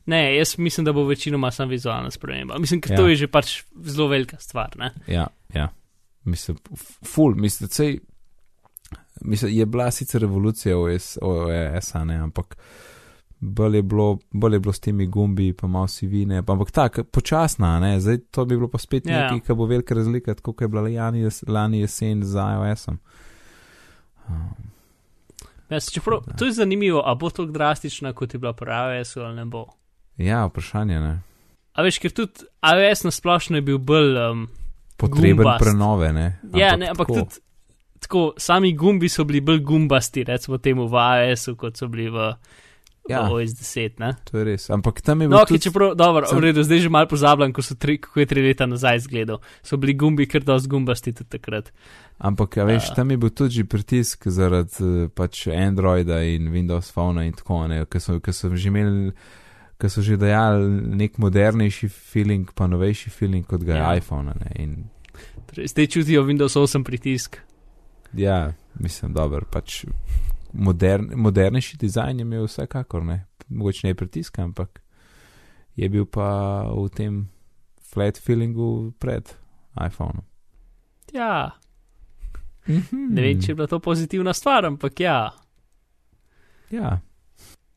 [0.10, 2.58] Ne, jaz mislim, da bo večinoma samo vizualna sprememba.
[2.60, 2.98] Mislim, ker Ja.
[2.98, 4.74] to je že pač zelo velika stvar.
[4.78, 4.92] Ne?
[5.08, 5.70] Ja, ja.
[6.26, 6.58] Mislim,
[7.06, 8.00] ful, mislim, sej,
[9.22, 12.58] mislim, je bila sicer revolucija OS-a, ne, ampak
[13.40, 16.72] bolj je, bilo, bolj je bilo s temi gumbi, pa malo si vine, pa, ampak
[16.72, 19.12] tako, počasna, ne, zdaj to bi bilo pa spet Ja.
[19.12, 19.22] yeah.
[19.24, 23.00] nekaj, kar bo velika razlika, tako kot je bila lani, lani jesen z iOS-om.
[24.28, 24.70] Um,
[25.70, 29.36] Ja, čeprav, to je zanimivo, a bo tako drastična, kot je bila pri iOS-u ali
[29.36, 29.66] ne bo.
[30.18, 31.20] ja, vprašanje, ne.
[31.74, 34.18] A veš, ker tudi iOS na splošno je bil bolj.
[34.18, 34.48] Um,
[34.98, 35.64] Potreben Gumbast.
[35.64, 36.40] prenove, ne.
[36.56, 37.20] ja, ne, ampak tako.
[37.20, 37.40] tudi
[38.00, 42.34] tako, sami gumbi so bili bolj gumbasti, recimo temu v iOS-u, kot so bili v,
[43.10, 43.24] Ja.
[43.24, 43.98] v OS 10.
[43.98, 44.14] Ne?
[44.24, 45.64] To je res, ampak tam je No, bilo ki tudi...
[45.64, 48.66] čeprav, dobro, sem- v redu, zdaj že malo pozabljam, ko tri, kako je tri leta
[48.66, 49.40] nazaj izgledal.
[49.62, 51.74] So bili gumbi kar dosti gumbasti tudi takrat.
[52.20, 52.96] Ampak, a veš, Ja.
[52.96, 57.86] tam je bil tudi pritisk zaradi eh, pač Androida in Windows Phone in tako naprej,
[57.88, 59.12] ker so, ker so že imeli,
[59.76, 63.88] ker so že dajali nek modernejši feeling, pa novejši feeling kot ga je Ja.
[63.88, 63.98] ja.
[63.98, 64.34] iPhone.
[64.36, 64.50] Ne?
[64.56, 64.70] In
[65.48, 67.42] Torej, zdaj čutijo Windows 8 pritisk.
[68.14, 69.86] Ja, mislim, dober, pač
[70.54, 73.26] modern, modernejši dizajn je imel vsekakor, ne.
[73.50, 74.82] Mogoče ne pritiska, ampak
[75.76, 77.30] je bil pa v tem
[77.92, 79.36] flat feelingu pred
[79.86, 80.26] iPhonom.
[81.14, 81.52] Ja,
[82.68, 85.32] ne vem, če je bila to pozitivna stvar, ampak ja.
[86.70, 87.00] Ja,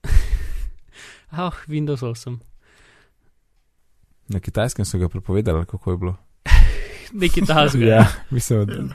[1.32, 2.38] Ah, Windows 8.
[4.28, 6.16] na kitajskem so ga prepovedali, kako je bilo.
[7.20, 7.84] Nekaj tasga.
[7.84, 8.92] Ja, mislim,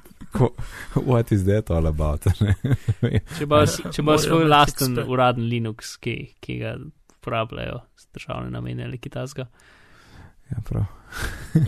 [0.95, 2.25] what is that all about?
[2.41, 2.55] ne?
[3.37, 6.75] Če imaš če imaš svoj lasten uraden Linux, ki, ki ga
[7.17, 9.47] uporabljajo za državne namene ali kaj tasga.
[10.51, 10.85] ja, prav.
[11.55, 11.63] Ja.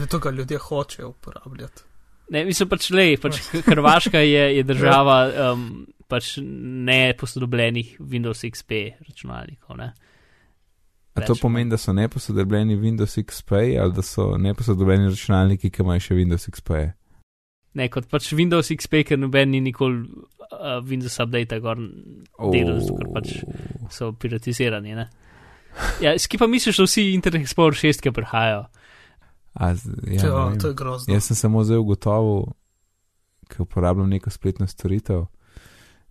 [0.10, 1.82] To, kar ljudje hočejo uporabljati.
[2.30, 5.16] Ne, mislim pač le, pač Hrvaška je, je država
[5.52, 5.64] um,
[6.08, 9.76] pač ne posodobljenih Windows XP računalnikov.
[9.76, 9.92] Ne?
[11.14, 13.52] A to pomeni, da so neposodobljeni Windows XP
[13.82, 16.92] ali da so neposodobljeni računalniki, ki imajo še Windows XP?
[17.74, 21.78] Ne, kot pač Windows XP, ker noben ni nikoli uh, Windows update gor
[22.50, 23.34] delal, zato ker pač
[23.94, 24.94] so piratizirani.
[24.98, 25.08] Ne?
[26.02, 28.64] Ja, s kim pa misliš, da vsi Internet Explorer 6 prihajajo?
[29.54, 29.74] A,
[30.06, 30.58] Ja, to, vem.
[30.62, 31.14] to je grozno.
[31.14, 32.52] Jaz sem samo zdaj ugotovil,
[33.50, 35.26] ker uporabljam neko spletno storitev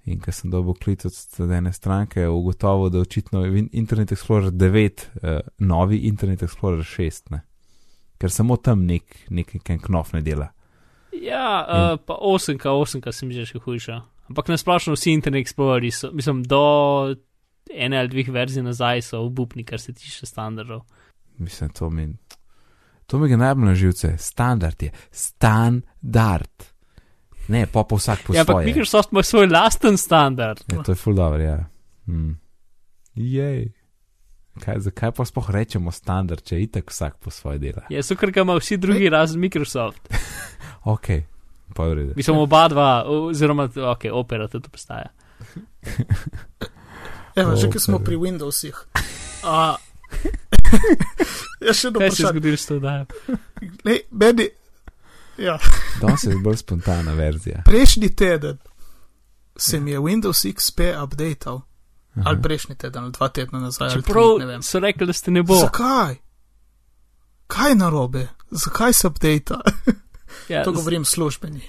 [0.10, 5.06] in ker sem dobil klic od ene stranke, ugotovil, da očitno je Internet Explorer 9,
[5.22, 7.44] uh, novi Internet Explorer 6, ne?
[8.20, 10.50] ker samo tam nek, nek, nek knof ne dela.
[11.14, 14.02] Ja, uh, pa 8, 8 se mi že še hujša.
[14.30, 17.16] Ampak nasplošno vsi Internet Explorerji so, mislim, do
[17.74, 20.82] ene ali dveh verzij nazaj so obupni, kar se tiče standardov.
[21.38, 22.08] Mislim, to mi,
[23.06, 24.18] to mi gre najbolj na živce.
[24.18, 26.70] Standard je, standard.
[27.50, 28.66] Ne, pa pa vsak po ja, ampak svoje.
[28.66, 30.62] Microsoft ima svoj lasten standard.
[30.72, 31.66] Ja, to je full dobro, ja.
[32.06, 32.38] Hmm.
[33.16, 33.72] Jej.
[34.60, 37.86] Kaj, zakaj pa sploh rečemo standard, če itak vsak po svoje dela?
[38.02, 40.02] So kar ga ima vsi drugi razen Microsoft.
[40.86, 41.08] Ok,
[41.76, 42.14] pa je v redu.
[42.16, 45.10] Mislim, oba dva, oziroma, ok, opera tudi obstaja.
[47.36, 48.76] Evo, že ki smo pri Windowsih.
[49.44, 49.76] A,
[51.60, 53.06] Ja, še eno Kaj se je zgodilo s to oddajo?
[53.86, 54.48] Lej, meni,
[55.38, 55.58] ja,
[56.02, 57.62] Danes je bolj spontana verzija.
[57.66, 58.58] prejšnji teden
[59.58, 61.62] se mi je Windows XP updated,
[62.16, 62.24] Aha.
[62.26, 63.88] ali prejšnji teden, ali dva tedna nazaj.
[63.88, 64.62] ali tri, Čeprav ne vem.
[64.62, 65.56] so rekli, da ste ne bo.
[65.56, 66.16] Zakaj?
[67.48, 68.28] Kaj je narobe?
[68.52, 69.62] Zakaj se updata?
[70.50, 71.62] Ja, To govorim službeni.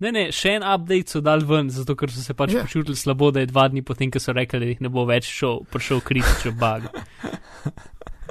[0.00, 2.60] Ne, ne, še en update so dal ven, zato ker so se pač Ja.
[2.60, 2.68] yeah.
[2.68, 5.28] počutili slabo, da je dva dni potem, ko so rekli, da jih ne bo več
[5.28, 6.88] šel, prišel kritičen bug.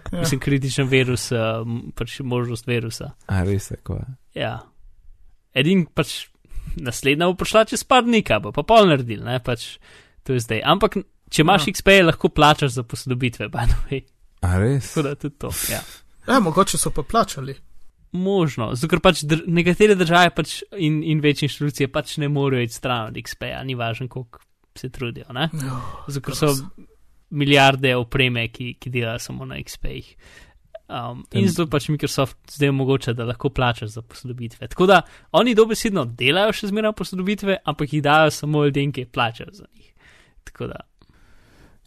[0.10, 0.24] Ja.
[0.24, 1.62] Mislim, kritičen virus, uh,
[1.93, 3.12] pač možnost virusa.
[3.30, 4.05] A res je, ko je.
[4.41, 4.55] Ja.
[5.53, 6.32] Edin pač
[6.82, 9.76] naslednja bo prišla čez par dni, bo pa pol naredil, ne pač
[10.24, 10.61] to je zdaj.
[10.65, 10.99] Ampak
[11.30, 11.74] če imaš Ja.
[11.74, 14.03] XP, lahko plačaš za posodobitve, by the way.
[14.41, 14.93] A res?
[14.93, 15.51] Tako da tudi to.
[15.72, 15.82] Ja.
[16.28, 17.55] Ja, mogoče so pa plačali.
[18.11, 22.65] Možno, zato ker pač dr nekatere države pač in, in večje inštitucije pač ne morejo
[22.65, 24.41] iti stran od XP-ja, ni važno, koliko
[24.78, 25.49] se trudijo, ne?
[25.53, 26.49] Ja, Zato ker so
[27.30, 30.15] milijarde opreme, ki, ki delajo samo na XP-jih.
[30.89, 34.67] Um, in zato pač Microsoft zdaj omogoča, da lahko plačaš za posodobitve.
[34.67, 35.01] Tako da
[35.38, 39.89] oni dobesedno delajo še zmeraj posodobitve, ampak jih dajo samo ljudem, ki plačajo za njih.
[40.44, 40.80] Tako da,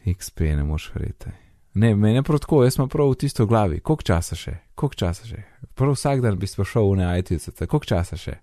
[0.05, 1.31] XP ne moš verjeti.
[1.75, 3.81] Ne, meni je prav tako, jaz sem prav v tisto glavi.
[3.81, 4.57] Koliko časa še?
[4.75, 5.43] Koliko časa še?
[5.75, 8.35] Prav vsak dan bi sprašal v ne iTunes, koliko časa še?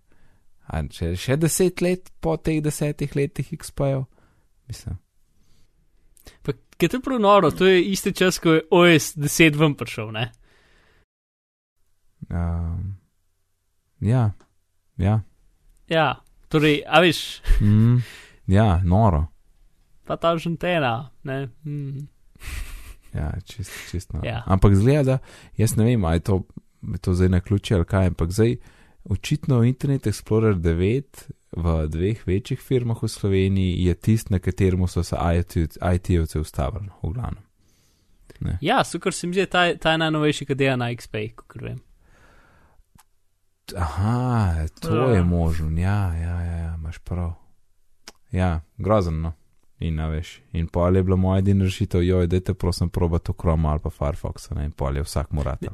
[0.70, 4.06] A če še deset let po teh desetih letih XP-jev?
[4.70, 4.98] Mislim.
[6.46, 10.12] pa, to je prav noro, to je isti čas, ko je OS 10 ven prišel,
[10.14, 10.30] ne?
[12.30, 13.00] Um,
[14.00, 14.30] ja,
[14.98, 15.20] ja.
[15.90, 17.98] Ja, torej, a veš, Mm,
[18.48, 19.26] ja, noro.
[20.10, 21.50] Pa ta žentena, ne?
[21.64, 22.08] Mm.
[23.10, 24.22] Ja, čist, čist noro.
[24.22, 24.44] Ja.
[24.46, 25.16] Ampak zgleda, da
[25.58, 26.36] jaz ne vem, ali je to,
[26.84, 28.52] je to zdaj na ključe ali kaj, ampak zdaj
[29.06, 31.24] očitno Internet Explorer 9
[31.58, 37.10] v dveh večjih firmah v Sloveniji je tist, na katerem so se IT-ovce ustavili, v
[37.10, 37.44] glavnem.
[38.62, 41.82] Ja, super se mi zdi, ta, ta je najnovejši, ki dela na XP, kot vem.
[43.76, 45.16] Aha, to Ja.
[45.16, 47.34] je možno, ja, ja, ja, ja, imaš prav.
[48.32, 49.34] Ja, grozno.
[49.80, 53.70] In, veš, in pol je bila moja edina rešitev, joj, dajte prosim probat to Chrome
[53.70, 55.72] ali pa Firefox, ne, in pol je vsak moratel.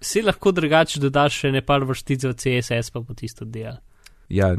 [0.00, 3.78] Si lahko drugače dodaš še ne par vrstic v CSS, pa bo tisto del.
[4.28, 4.52] Ja,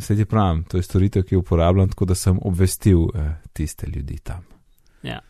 [0.00, 3.86] se ti pravim, to je storitev, ki jo uporabljam, tako da sem obvestil eh, tiste
[3.86, 4.42] ljudi tam.
[5.02, 5.20] Ja.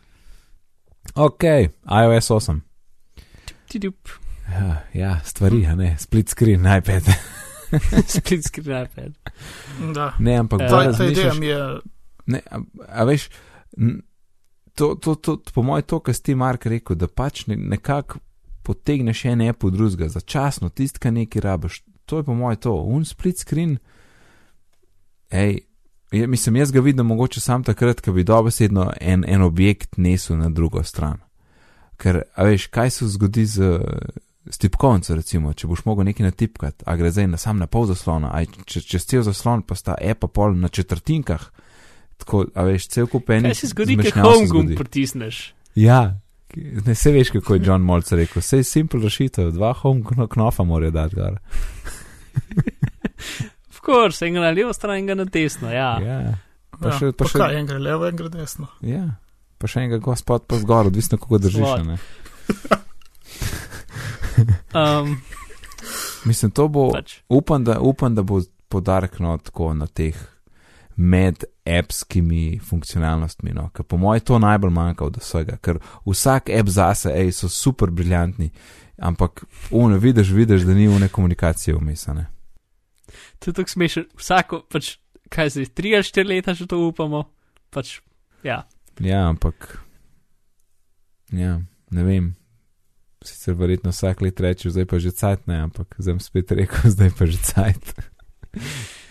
[1.15, 1.43] Ok,
[1.85, 2.59] iOS 8.
[3.69, 4.09] Tidup,
[4.45, 7.03] Ja, ja stvari, a ne, split screen, iPad.
[8.17, 9.13] split screen iPad.
[9.93, 10.13] Da.
[10.19, 11.94] ne, ampak Eh, bolj Ta, ta ideja razmišljaš- mi je.
[12.25, 13.29] Ne, a, a veš,
[14.75, 17.55] to, to, to, to po mojem, to, kar si ti Mark rekel, da pač ne,
[17.55, 18.19] nekako
[18.65, 23.05] potegneš en v drugega, začasno, tisti, ki nekaj rabiš, to je po mojem to, un
[23.05, 23.77] split screen.
[25.29, 25.59] Ej,
[26.11, 30.37] je, mislim, jaz ga vidim mogoče sam takrat, ko bi dobesedno en, en objekt nesel
[30.37, 31.21] na drugo stran.
[31.97, 33.79] Ker, a veš, kaj se zgodi z,
[34.49, 37.87] s tipkovnico, recimo, če boš mogel nekaj natipkati, a gre zdaj na sam na pol
[37.89, 41.51] zaslona, aj če, čez cel zaslon pa sta appa pol na četrtinkah.
[42.17, 43.43] Tako, a veš, cel kup enih.
[43.45, 45.53] Kaj se zgodi, se home gumb pritisneš?
[45.75, 46.19] Ja,
[46.85, 48.41] ne se veš, kako je John Molc rekel.
[48.41, 51.39] Sej simpel rešitev, dva home kno- knofa morajo dati gor.
[53.69, 55.99] Of course, enega na levo stran, enega na desno, ja.
[55.99, 56.37] Ja,
[56.73, 58.67] Pa Ja, še- pa pa še- kaj, en gre levo, en gre desno.
[58.81, 59.17] ja.
[59.57, 61.83] Pa še enega gospod pa zgor, odvisno kako držiš.
[61.83, 61.97] Ne?
[64.73, 65.21] Um,
[66.25, 67.19] Mislim, to bo, pač.
[67.29, 70.15] upam, da, upam, da bo podarkno tako na teh
[70.95, 73.69] med appskimi funkcionalnostmi, no?
[73.73, 77.89] ker po mojem to najbolj manjka od vsega, ker vsak app zase, ej, so super
[77.91, 78.51] briljantni,
[78.97, 82.27] ampak une, vidiš, vidiš, da ni une komunikacije vmesane.
[83.39, 84.03] To je tako smešno.
[84.17, 84.95] Vsako, pač,
[85.29, 87.23] kaj zdaj, tri ali štiri leta že to upamo.
[87.73, 87.99] Pač,
[88.43, 88.63] ja.
[89.01, 89.79] Ja, ampak,
[91.33, 91.59] ja,
[91.91, 92.35] ne vem.
[93.25, 97.09] Sicer verjetno vsak let reče, zdaj pa že cajt ne, ampak zdaj spet rekel, zdaj
[97.17, 97.95] pa že cajt.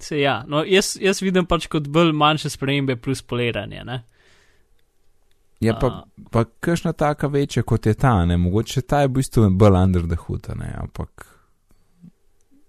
[0.00, 0.44] Se, ja.
[0.48, 3.84] No, jaz, jaz vidim pač kot bolj manjše spremembe plus poliranje.
[3.84, 4.02] Ne?
[5.60, 9.48] Ja, pa, pa kakšna taka večja kot je ta, ne, mogoče ta je v bistvu
[9.56, 11.26] bolj under the hood, ne, ampak.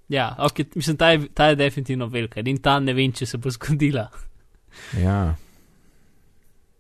[0.08, 3.38] ja, okay, mislim, ta je, ta je definitivno velika in ta ne vem, če se
[3.38, 4.08] bo zgodila.
[4.96, 5.36] Ja.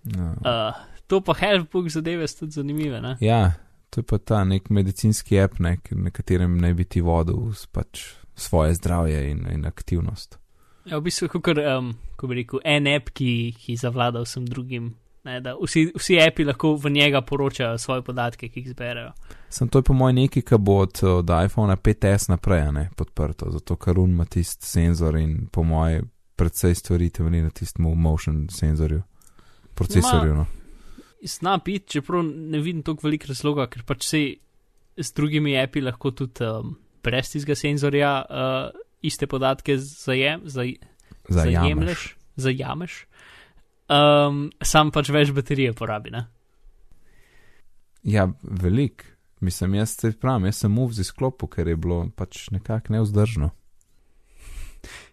[0.03, 0.31] No.
[0.39, 0.75] Uh,
[1.07, 3.01] to pa Helpbook zadeve so tudi zanimive.
[3.01, 3.17] Ne?
[3.19, 3.51] Ja,
[3.89, 8.05] to je pa ta nek medicinski app, ne, na katerem naj bi ti vodil pač
[8.37, 10.37] svoje zdravje in, in aktivnost.
[10.85, 14.93] Ja, v bistvu, kot um, ko bi rekel, en app, ki, ki zavlada vsem drugim.
[15.27, 19.11] Ne, vsi, vsi api lahko v njega poročajo svoje podatke, ki jih zberejo.
[19.49, 23.49] Sem to je po mojem nekaj, kar bo od, od iPhona 5S naprej ne, podprto,
[23.51, 26.07] zato ker un ima tisti senzor in po mojem
[26.37, 29.01] predvsej stvari temelji na tistem motion senzorju,
[29.75, 30.35] procesorju.
[30.35, 30.45] No.
[31.21, 34.21] zna biti, čeprav ne vidim toliko velik razloga, ker pač se
[34.97, 36.75] z drugimi api lahko tudi um,
[37.07, 38.69] brez tistega senzorja uh,
[39.01, 40.75] iste podatke zajem, zaj,
[41.31, 43.03] zajemleš, zajameš.
[43.87, 46.25] Um, sam pač več baterije porabi, ne?
[48.07, 49.05] Ja, velik.
[49.39, 53.51] Mislim, jaz se pravim, jaz sem move izklopil, ker je bilo pač nekako neuzdržno.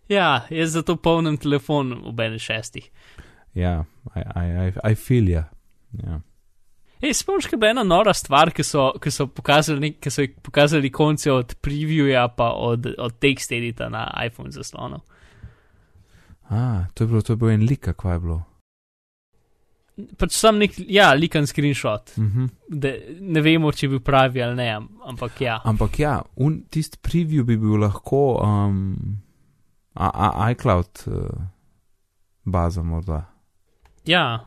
[0.08, 2.90] Ja, jaz zato polnim telefon bene šestih.
[3.54, 3.84] Ja,
[4.14, 5.44] I, I, I, I feel ja.
[6.02, 6.20] ja.
[7.02, 10.24] Ej, spomniš, kaj je bila ena nora stvar, ki so, ki so pokazali, ki so
[10.42, 15.00] pokazali konce od previewja pa od, od text edita na iPhone zaslonu.
[16.48, 18.42] A, to je bilo, to je bilo en lik, kaj je bilo.
[20.18, 22.16] Pač sam nek, ja, likan screenshot.
[22.16, 22.48] Uh -huh.
[22.68, 25.60] De, ne vemo, če bi pravi ali ne, ampak ja.
[25.64, 26.22] Ampak ja,
[26.70, 28.96] tisti preview bi bil lahko um,
[29.94, 31.14] a, a, iCloud uh,
[32.44, 33.24] baza morda.
[34.04, 34.46] Ja.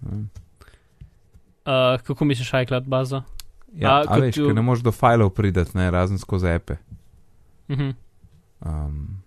[0.00, 0.30] Hmm.
[1.66, 3.22] Uh, kako misliš, iCloud baza?
[3.72, 4.52] Ja, a, a veš, tu...
[4.54, 6.76] ne moreš do filev prideti, ne, razen skozi epe.
[7.68, 7.94] Uh -huh.
[8.60, 9.22] um,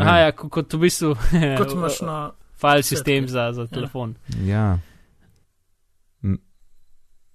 [0.00, 1.14] Aha, ja, kot v bistvu.
[1.58, 2.30] kot imaš na.
[2.62, 4.14] File sistem za, za telefon.
[4.44, 4.78] Ja.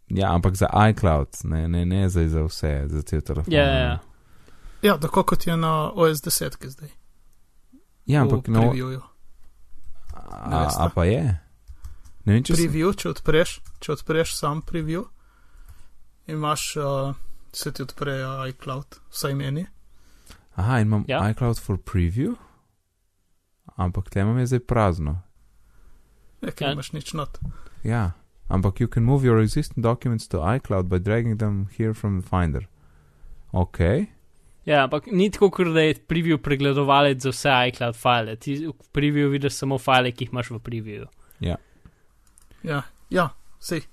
[0.08, 3.54] Ja, ampak za iCloud, ne, ne, ne za, za vse, za cel telefon.
[3.54, 4.00] Ja, ja, ja.
[4.82, 6.90] ja, tako kot je na OS 10, ki zdaj.
[8.06, 9.02] Ja, ampak na previewju.
[10.32, 11.47] A, a pa je.
[12.28, 15.06] Ne vem, če preview, če odpreš, če odpreš sam preview,
[16.28, 17.16] imaš, uh,
[17.56, 18.18] se ti odpre
[18.52, 19.64] iCloud, vsaj meni.
[20.60, 21.22] Aha, in imam ja.
[21.32, 22.36] iCloud for preview,
[23.80, 25.22] ampak tem je zdaj prazno.
[26.44, 27.40] Ja, ker imaš nič not.
[27.88, 28.12] Ja,
[28.52, 32.28] ampak you can move your existing documents to iCloud by dragging them here from the
[32.28, 32.68] Finder.
[33.56, 33.80] Ok.
[34.68, 38.36] Ja, ampak ni tako, da je preview pregledovalec za vse iCloud file.
[38.36, 41.08] Ti v preview vidiš samo file, ki jih imaš v preview.
[41.40, 41.56] Ja.
[42.68, 43.88] Ja, ja, sej.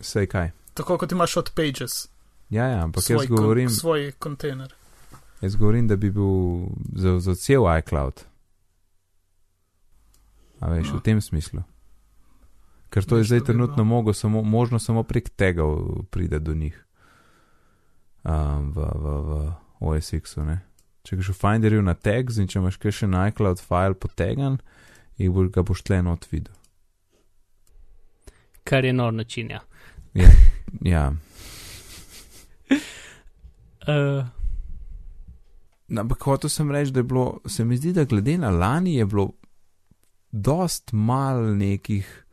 [0.00, 0.50] Sej kaj.
[0.74, 2.08] Tako kot imaš od pages.
[2.50, 3.68] Ja, ja, ampak svoj jaz govorim.
[3.68, 4.74] Kon, svoj kontejner.
[5.40, 8.24] Jaz govorim, da bi bil za, za cel iCloud.
[10.60, 10.98] A veš, no.
[10.98, 11.62] v tem smislu.
[12.88, 15.62] Ker to je zdaj trenutno mogo, samo, možno samo prek tega
[16.10, 16.84] pride do njih.
[18.24, 20.46] Um, v, v, v OSX-u.
[21.06, 24.56] Če greš v Finderju na tags in če imaš še na iCloud file potegan,
[25.20, 26.54] jih bo ga boš tle not videl.
[28.66, 29.60] Kar je nor način, ja.
[30.14, 30.30] Ja.
[30.80, 31.12] ja.
[33.86, 34.26] uh.
[36.00, 39.06] Ampak hotel sem reči, da je bilo, se mi zdi, da glede na lani je
[39.06, 39.30] bilo
[40.32, 42.24] dost mal nekih,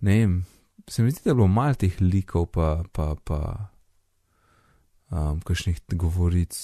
[0.00, 0.46] ne vem,
[0.88, 3.40] se mi zdi, da je bilo mal teh likov pa, pa, pa
[5.10, 6.56] um, kakšnih govoric.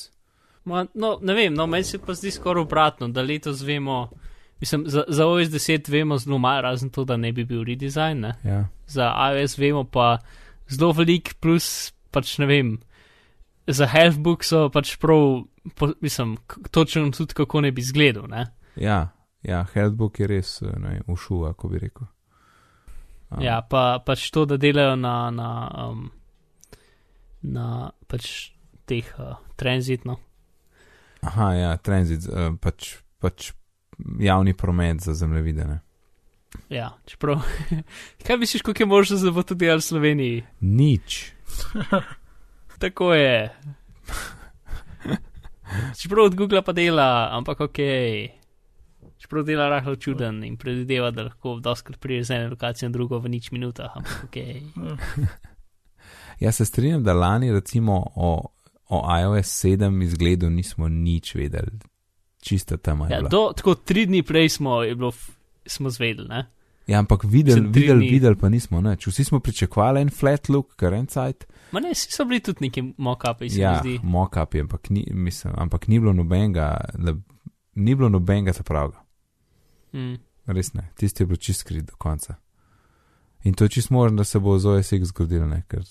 [0.64, 4.08] Ma, no, ne vem, no, meni se pa zdi skoraj obratno, da letos vemo,
[4.62, 8.24] mislim, za, za OS 10 vemo zelo malo, razen to, da ne bi bil redesign.
[8.44, 8.62] Ja.
[8.86, 10.18] Za iOS vemo pa
[10.70, 12.72] zelo velik, plus pač ne vem,
[13.66, 15.44] za Healthbook so pač prav,
[15.74, 16.36] po, mislim,
[16.70, 18.30] točno tudi kako ne bi izgledal.
[18.30, 18.46] Ne?
[18.76, 19.08] Ja,
[19.42, 22.06] ja, Healthbook je res, ne vem, ušu, ako bi rekel.
[23.30, 23.42] Um.
[23.42, 25.30] Ja, pa pač to, da delajo na.
[25.30, 25.52] na
[25.90, 26.10] um,
[27.42, 28.54] na pač
[28.86, 30.18] teh uh, tranzitno.
[31.22, 33.52] Aha, ja, tranzit, uh, pač, pač
[34.20, 35.80] javni promet za zemljevidene.
[36.68, 37.40] Ja, čeprav.
[38.26, 40.42] Kaj misliš, kako je možno, da bo to delal v Sloveniji?
[40.60, 41.32] Nič.
[42.82, 43.56] Tako je.
[46.00, 47.78] Čeprav od Google pa dela, ampak ok.
[49.18, 53.18] Čeprav dela rahlo čuden in predvideva, da lahko doskrat pride z ene lokacije na drugo
[53.18, 54.36] v nič minutah, ampak ok.
[56.40, 58.52] Jaz se strinjam, da lani recimo o,
[58.88, 61.78] o iOS 7 izgledu nismo nič vedeli,
[62.42, 62.96] čista je.
[63.10, 65.12] Ja, do, tako tri dni prej smo, bilo,
[65.66, 66.28] smo zvedeli.
[66.28, 66.46] Ne?
[66.86, 69.06] Ja, ampak videli, videli, videli pa nismo nič.
[69.06, 71.46] Vsi smo pričakovali en flat look, kar en cajt.
[71.72, 74.00] Ma ne, vsi so bili tudi neki mock-upi, se ja, mi zdi.
[74.02, 77.14] Mock-upi, ampak, ni, mislim, ampak ni bilo nobenega, da,
[77.74, 78.98] ni bilo nobenega ta pravga.
[79.94, 80.18] Mm.
[80.50, 82.34] Res ne, tisti je bil čist skrit do konca.
[83.46, 85.86] In to je čist možno, da se bo z OSX zgodilo, ne, ker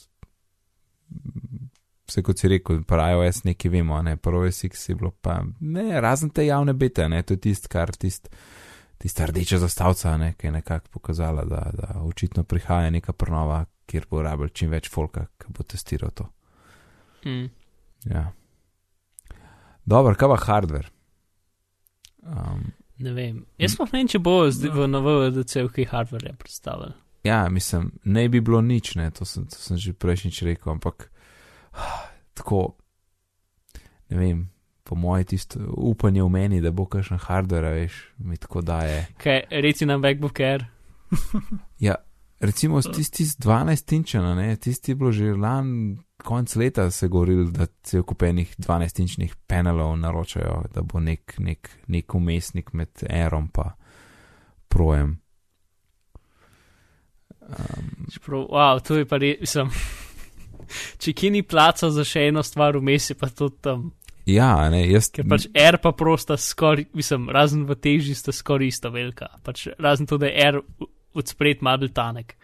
[2.12, 5.40] vse kot si rekel, pa iOS nekaj vemo, ne, pa OS X je bilo pa,
[5.60, 8.28] ne, razen te javne bete, ne, to je tist, kar tist,
[9.02, 14.08] tista rdeča zastavca, ne, ki je nekako pokazala, da, da očitno prihaja neka prnova, kjer
[14.12, 16.28] bo rabil čim več folka, ki bo testiral to.
[17.26, 17.48] Mm.
[18.12, 18.32] Ja.
[19.86, 20.90] Dobro, kaj pa hardware?
[22.22, 23.46] Um, ne vem.
[23.60, 26.94] Jaz pa ne vem, če bo zdaj v novo VDC, ki hardware je predstavil.
[27.26, 31.11] Ja, mislim, ne bi bilo nič, ne, to sem, to sem že prejšnjič rekel, ampak
[32.38, 32.76] tako,
[34.10, 34.50] ne vem,
[34.84, 39.06] po mojem, tisto upanje v meni, da bo kakšen hardware, veš, mi tako daje.
[39.24, 40.66] Kaj, reci nam MacBook Air.
[41.88, 41.96] ja,
[42.40, 47.52] recimo tisti z 12 inčana, ne, tisti je bilo že lan, konc leta se govorili,
[47.52, 52.90] da se je kupenih 12 inčnih panelov naročajo, da bo nek, nek, nek umestnik med
[53.10, 53.72] Aerom pa
[54.68, 55.20] Projem.
[57.42, 59.68] Um, Čeprav, wow, to je pa res, sem.
[61.02, 63.92] Če ki ni placa za še eno stvar vmes, je pa to tam.
[64.26, 65.10] ja, ne, jaz.
[65.16, 69.32] Ker pač R pa prosta skoraj, mislim, razen v teži sta skoraj isto velika.
[69.44, 70.62] Pač razen to, da je R
[71.14, 72.36] od spred malo bolj tanek.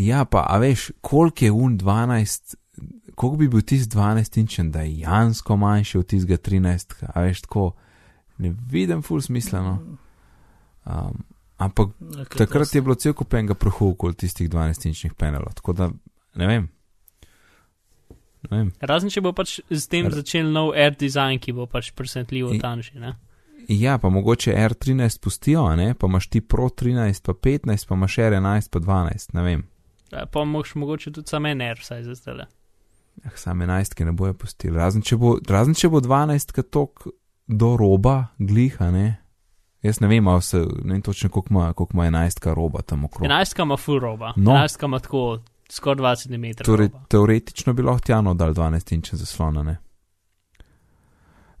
[0.00, 2.54] Ja, pa a veš, koliko je un 12,
[3.14, 7.44] koliko bi bil tisti 12 inčen, da je jansko manjši od tistega 13, a veš,
[7.46, 7.72] tako
[8.38, 9.78] ne vidim ful smiselno.
[10.84, 11.24] Um,
[11.56, 15.72] ampak Okay, takrat je bilo cel kup enega prahu okoli tistih 12 inčnih panelov, tako
[15.72, 15.90] da
[16.34, 16.68] ne vem.
[18.80, 22.54] Razen če bo pač z tem R- začel nov R design, ki bo pač presenetljivo
[22.58, 22.98] tanjši.
[22.98, 23.14] ne?
[23.68, 28.16] Ja, pa mogoče R13 pustijo, ne, pa imaš ti Pro 13, pa 15, pa imaš
[28.16, 29.66] R11, pa 12, ne vem.
[30.12, 32.46] Ja, Pa moš mogoče tudi sam en R, vsaj za zdaj.
[33.24, 34.76] Ah, sam 11, ki ne bojo pustili.
[34.76, 37.06] Razen če bo, razen če bo 12, ki tok
[37.46, 39.18] do roba, gliha, ne.
[39.82, 43.28] Jaz ne vem, se, ne vem točno, koliko ima, koliko ima 11 roba tam okrog.
[43.30, 44.52] 11 ima full roba, No.
[44.52, 45.38] 11 ima tako
[45.70, 46.64] skoraj 20 cm.
[46.64, 49.76] Torej, teoretično bi lahko tjano dal 12 inče zaslona, ne.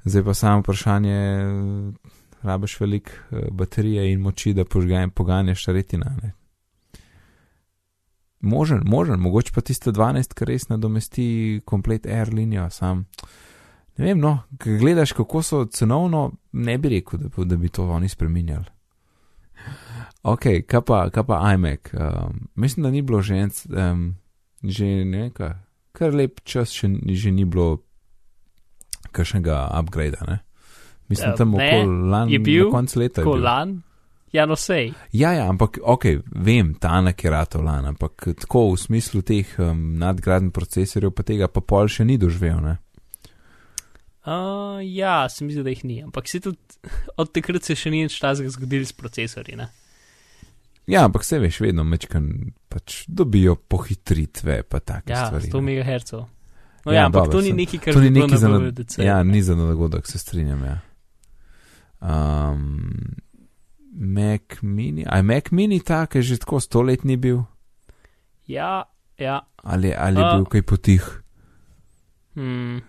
[0.04, 1.16] Zdaj pa samo vprašanje,
[2.42, 6.32] rabiš veliko eh, baterije in moči, da požgajem poganjaš retina, ne.
[8.40, 13.04] Možen, možen, mogoče pa tiste 12, ki res nadomesti komplet air linijo, sam.
[13.96, 18.08] Ne vem, no, gledaš, kako so cenovno, ne bi rekel, da, da bi to oni
[18.08, 18.79] spremenjali.
[20.22, 21.92] Ok, kaj pa, kaj pa iMac?
[21.94, 24.16] Um, mislim, da ni bilo že en, um,
[24.62, 25.54] že nekaj,
[25.96, 27.80] kar lep čas, še, že ni bilo
[29.12, 30.38] kakšnega upgrada, ne?
[31.08, 33.20] Mislim, Ja, tam okoli lani, na koncu leta.
[33.20, 33.42] je Tako bil.
[33.42, 33.82] lan,
[34.32, 34.92] ja, no sej.
[35.12, 36.04] Ja, ja, ampak ok,
[36.36, 41.22] vem, ta nek je ratov lan, ampak tako v smislu teh um, nadgradnih procesorjev, pa
[41.26, 42.76] tega pa pol še ni doživel, ne?
[44.20, 46.58] Uh, ja, se mi zdi, da jih ni, ampak se tudi
[47.20, 49.56] od takrat se še ni nič tazga zgodil s procesorji.
[49.56, 49.70] Ne?
[50.86, 52.30] Ja, ampak se veš, vedno mečkan
[52.68, 55.46] pač dobijo pohitritve, pa take Ja, stvari.
[55.46, 55.74] 100 ne.
[55.74, 56.12] MHz.
[56.12, 56.26] No,
[56.86, 58.98] Ja, ja, ampak dobro, to ni nekaj, kar To ni neki za, VDC.
[58.98, 60.78] ja, ni za dogodek, se strinjam, ja.
[62.00, 62.90] Um,
[63.92, 67.42] Mac mini, a je Mac mini ta, ki je že tako stoletni bil,
[68.46, 68.82] ja,
[69.18, 69.40] ja.
[69.56, 70.36] ali, ali je A.
[70.36, 71.04] bil kaj potih?
[72.34, 72.80] Hmm.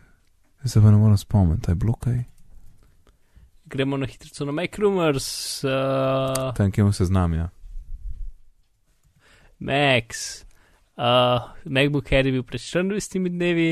[0.64, 2.24] Zdaj pa ne morem spomniti, je bilo kaj?
[3.66, 5.28] Gremo na hitro na Mac Rumors,
[5.64, 7.50] uh, Tam, kjer se znam, ja.
[9.62, 10.42] Max.
[10.98, 13.70] Uh, MacBook Air je bil pred 24 dnevi,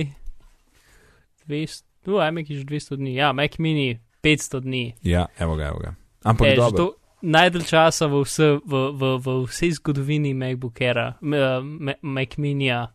[1.45, 4.83] 200, no, iMac je že 200 dni, ja, Mac mini 500 dni.
[5.03, 5.93] Ja, evo ga, evo ga.
[6.23, 6.77] Ampak E, dobro.
[6.77, 6.85] to
[7.21, 12.87] najdalj časa v, vse, v, v, v vsej zgodovini MacBook Aira, uh, Ma- Mac minija,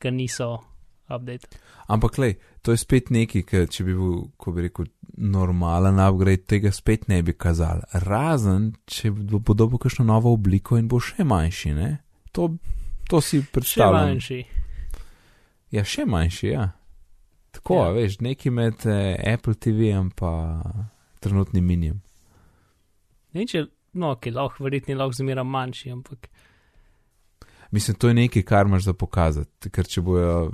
[0.00, 0.58] ga niso
[1.08, 1.48] update.
[1.88, 6.44] Ampak, lej, to je spet nekaj, ki če bi bil, ko bi rekel, normalen upgrade,
[6.50, 7.80] tega spet ne bi kazal.
[7.92, 11.92] Razen, če bo podobno kakšno novo obliko in bo še manjši, ne?
[12.36, 12.50] To,
[13.06, 14.08] to si Še predstavljam.
[14.08, 14.40] manjši.
[15.70, 16.66] Ja, še manjši, ja.
[17.50, 17.90] Tako, Ja.
[17.90, 20.32] veš, nekaj med eh, Apple TV-jem pa
[21.18, 22.02] trenutnim minijem.
[23.32, 23.64] Ne če,
[23.94, 26.28] no, ki lahko, verjetno lahko zmeraj manjši, ampak
[27.70, 30.52] Mislim, to je nekaj, kar imaš za pokazati, ker če bojo,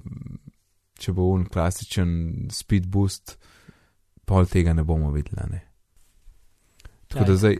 [0.96, 2.14] če bo un klasičen
[2.50, 3.34] speed boost,
[4.24, 5.60] pol tega ne bomo videli, ne.
[7.06, 7.36] Tako Ja, da ja.
[7.36, 7.58] zdaj,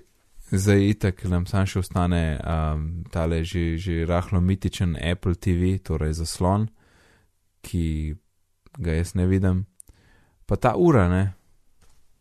[0.53, 6.18] zdaj itak nam sam še ostane um, tale že, že rahlo mitičen Apple TV, torej
[6.20, 6.68] zaslon,
[7.64, 8.14] ki
[8.78, 9.64] ga jaz ne vidim.
[10.46, 11.24] Pa ta ura, ne,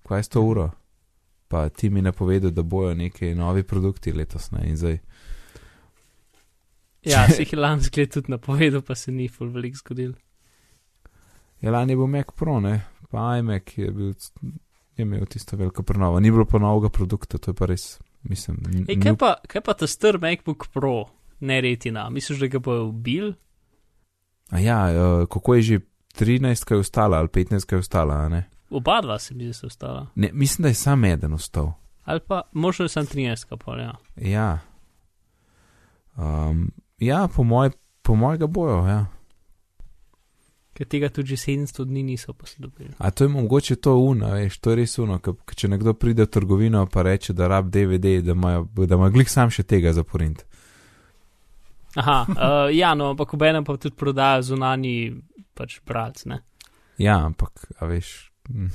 [0.07, 0.69] kaj je s to uro?
[1.51, 4.99] Pa ti mi napovedal, da bojo neki novi produkti letos, ne, in zdaj.
[7.03, 10.13] ja, se jih lani zgled tudi napovedal, pa se ni full velik zgodil.
[11.61, 14.13] Ja, lani je bil Mac Pro, ne, pa iMac je bil,
[14.95, 16.19] je imel tisto veliko prenovo.
[16.19, 18.57] Ni bilo pa novega produkta, to je pa res, mislim.
[18.87, 21.05] Ej, kaj, pa, kaj pa ta star MacBook Pro,
[21.39, 23.33] ne retina, misliš, da ga bojo ubil?
[24.49, 25.79] A ja, eh, kako je že
[26.19, 28.49] 13, kaj je ostala, ali 15, kaj je ostala, ne?
[28.69, 30.07] Oba dva se mi zdi, da so ostala.
[30.15, 30.29] ne?
[30.33, 31.71] Mislim, da je sam eden ostal.
[32.03, 33.95] Ali pa možno sem 13, pa ja.
[34.15, 34.59] Ja.
[36.15, 39.05] Um, ja, po, moj, po mojega bojo, ja.
[40.81, 42.95] Ker tega tudi že 700 dni niso posodobili.
[42.97, 46.25] A to je mogoče to uno, veš, to je res uno, ker če nekdo pride
[46.25, 49.93] v trgovino pa reče, da rab DVD, da ima, da ima glik sam še tega
[49.93, 50.41] za porint.
[52.01, 55.13] Aha, uh, ja, no, ampak obenem pa tudi prodajo zunani
[55.53, 56.41] pač bralc, ne?
[56.97, 58.31] Ja, ampak, a veš.
[58.49, 58.73] mm.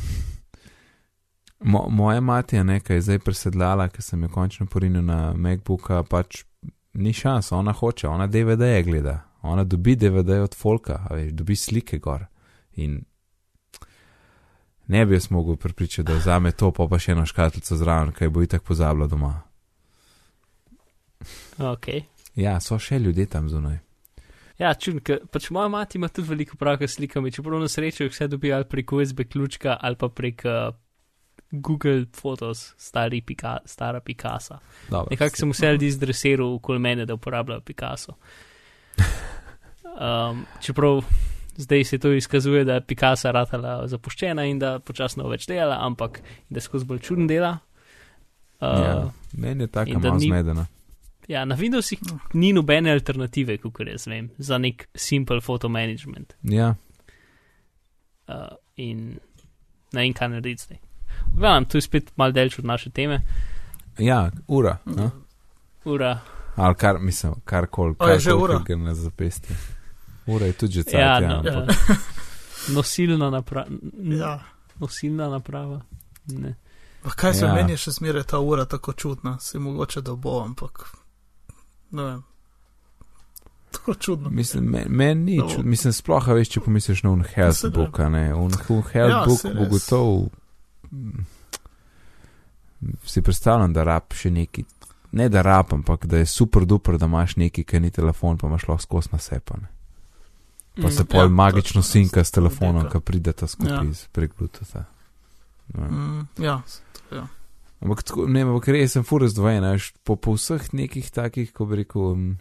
[1.66, 6.44] Mo, moja mati je nekaj zdaj presedlala, ker sem jo končno porinil na MacBooka, pač
[6.94, 9.18] ni šans, ona hoče, ona DVD-je gleda,
[9.48, 12.26] ona dobi DVD od Folka, a veš, dobi slike gor.
[12.76, 13.00] In
[14.86, 18.28] ne bi jaz mogel pripričati, da vzame to, pa pa še eno škatlico zraven, kaj
[18.28, 19.34] bo itak pozabila doma.
[21.58, 21.88] Ok.
[22.36, 23.80] Ja, so še ljudje tam zunaj.
[24.56, 28.06] Ja, čudno, ker pač moja mati ima tudi veliko pravka s slikami, čeprav na srečo
[28.06, 30.72] jih vse dobi ali prek USB ključka ali pa prek uh,
[31.50, 34.58] Google Photos, stari pika, stara Picasso.
[34.88, 38.16] Dobro, Nekako sem vse ljudi zdresiral okoli mene, da uporabljajo Picasso.
[39.96, 41.04] Um, čeprav
[41.56, 46.20] zdaj se to izkazuje, da je Picasso ratala zapuščena in da počasno več dela, ampak
[46.48, 47.58] da skozi bolj čuden dela.
[48.60, 50.66] Uh, Ja, meni je da malo zmedena.
[51.28, 51.98] Ja, na Windowsih
[52.34, 56.36] ni nobene alternative, kot jaz vem, za nek simple photo management.
[56.42, 56.74] Ja,
[58.26, 59.20] Uh, in
[59.92, 60.78] ne vem, kaj narediti zdaj.
[61.36, 63.20] Gledam, tu je spet mal delč od naše teme.
[63.98, 64.78] ja, ura.
[64.84, 65.10] No?
[65.84, 66.18] Ura.
[66.56, 67.94] Ali kar, mislim, karkoli.
[67.98, 68.58] A je že ura?
[68.66, 69.56] ki ga na zapestje.
[70.26, 71.96] Ura je tudi že cel Ja, ja, no, ampak uh,
[72.76, 73.68] nosilna naprava.
[74.02, 74.38] Ja.
[74.76, 75.80] Nosilna naprava.
[76.26, 76.54] Ne.
[77.02, 77.48] Pa kaj se Ja.
[77.48, 77.54] ja.
[77.54, 80.90] meni je še zmeraj ta ura tako čudna, se mogoče da bo, ampak
[81.90, 82.22] ne vem.
[83.70, 84.30] Tako čudno.
[84.30, 85.48] Mislim, meni men ni, No.
[85.48, 87.34] čud, mislim, sploh, veš, če pomisliš na un Seveda.
[87.36, 90.28] healthbook, a ne, un, un Ja, bo gotov,
[90.90, 91.26] mm,
[93.04, 94.64] si predstavljam, da rab še neki,
[95.12, 98.46] ne da rab, ampak da je super duper, da imaš neki, ki ni telefon, pa
[98.46, 99.68] imaš lahko skos na sepane.
[100.82, 103.82] Pa se Mm, pol ja, magično točno, sinka s telefonom, ki prideta skupaj Ja.
[103.82, 104.08] ja.
[104.12, 104.84] prek Bluetootha.
[105.74, 105.90] Vem.
[105.90, 106.62] Mm, ja,
[107.80, 111.52] Ampak, tako, ne, ampak res sem fur razdvojen, a veš, po, po vseh nekih takih,
[111.52, 112.38] ko bi rekel, um,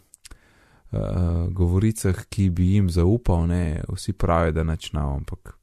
[0.95, 5.57] uh, govoricah, ki bi jim zaupal, ne, vsi pravijo, da načnav, ampak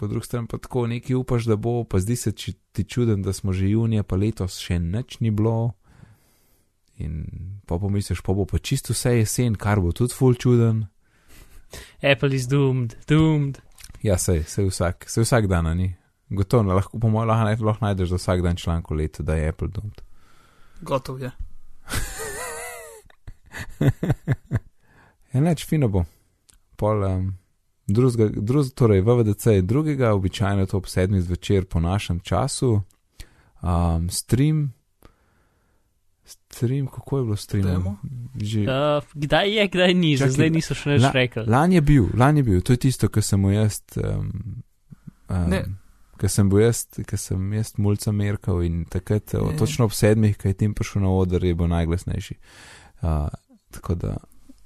[0.00, 3.22] po drugi strani pa tako neki upaš, da bo, pa zdi se či, ti čuden,
[3.22, 5.72] da smo že junija, pa letos še nič ni bilo.
[6.96, 7.24] In
[7.68, 10.86] pa pomisliš, pa bo pa čisto vse jesen, kar bo tudi ful čuden.
[12.02, 13.60] Apple is doomed, doomed.
[14.02, 15.90] Ja, sej, sej vsak, sej vsak dan, a ni.
[16.30, 19.48] Gotovo, lahko, po mojem, lahko, lahko najdeš za vsak dan članek v letu, da je
[19.48, 20.00] Apple doomed.
[20.80, 21.30] gotov je.
[25.32, 26.04] Enač fino bo.
[26.76, 27.38] Pol, um,
[27.86, 32.82] drugega, drug, torej VVDC je drugega, običajno to ob sedmih zvečer po našem času.
[33.62, 34.72] Um, stream,
[36.30, 37.64] stream, kako je bilo stream?
[37.64, 37.96] Demo?
[38.36, 38.68] Že, Uh,
[39.14, 41.44] kdaj je, kdaj ni, Čakaj, zdaj niso še nič la- rekli.
[41.46, 43.80] Lani je bil, lani je bil, to je tisto, kar sem jaz.
[43.96, 44.62] Um,
[45.28, 45.76] um,
[46.16, 49.56] Ker sem bil jaz, ker sem jaz mulca merkal in takrat, o, Ne.
[49.56, 52.34] točno ob sedmih, kaj tim prišel na oder, je bil najglasnejši.
[53.00, 53.28] Uh,
[53.70, 54.16] tako da,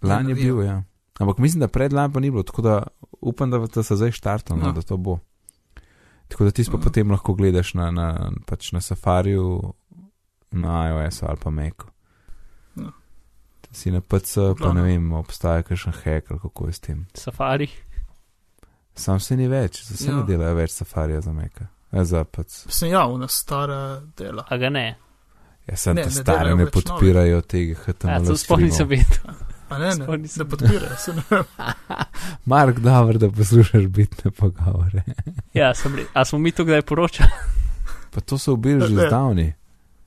[0.02, 0.82] lani je bil, ja.
[1.14, 2.82] Ampak mislim, da pred lani pa ni bilo, tako da
[3.20, 4.72] upam, da, da se zdaj štartal, no, No.
[4.72, 5.18] da to bo.
[6.26, 6.82] Tako da ti pa Mhm.
[6.82, 8.08] potem lahko gledaš na, na,
[8.42, 9.74] pač na safariju,
[10.54, 11.86] na iOS-u ali pa Macu.
[12.76, 12.92] No.
[13.72, 14.72] Si na PC, pa Glavno.
[14.74, 17.06] ne vem, obstaja kakšen hack ali kako je s tem.
[17.14, 17.68] Safari.
[18.94, 20.16] Sam se ni več, se Ja.
[20.16, 21.66] ne delajo več safarija za Maca.
[21.92, 22.66] E, za PC.
[22.70, 23.80] Sem ja, v nas stara
[24.16, 24.44] dela.
[24.48, 24.96] A ga ne.
[25.66, 28.26] Ja, sem Ne, te ne stare ne več podpirajo tega Ja, HTML.
[28.26, 29.34] to sploh nisem vedel.
[29.70, 31.44] A ne, ne, nisem ne podpirajo, se ne vem.
[32.46, 35.02] Mark, dobro, da poslušaš bitne pogovore.
[35.52, 35.96] Ja, sem.
[36.12, 37.30] A smo mi to kdaj poročali?
[38.10, 39.06] Pa to so ubili že Ne.
[39.06, 39.52] zdavni.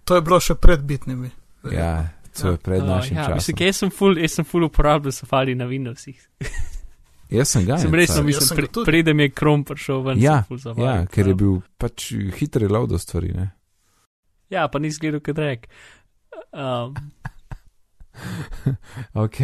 [0.08, 1.30] To je bilo še pred bitnimi.
[1.72, 3.36] Ja, to je pred Uh, našim ja, časom.
[3.42, 6.16] mislim, jaz sem full, jaz sem full uporabljal Safari na Windowsih.
[7.30, 7.76] Jaz sem ga.
[7.76, 8.22] sem resno.
[8.22, 8.86] Jaz mislim, sem pre, ga tudi.
[8.88, 10.86] preden je Chrome prišel ven, Ja, Safari.
[10.86, 11.36] Ja, ker je uporabljal.
[11.36, 12.06] bil pač
[12.40, 13.34] hitri load do stvari.
[13.36, 13.50] Ne?
[14.50, 15.68] Ja, pa nisi gledal, kaj rek.
[16.56, 16.96] Um,
[19.26, 19.40] ok.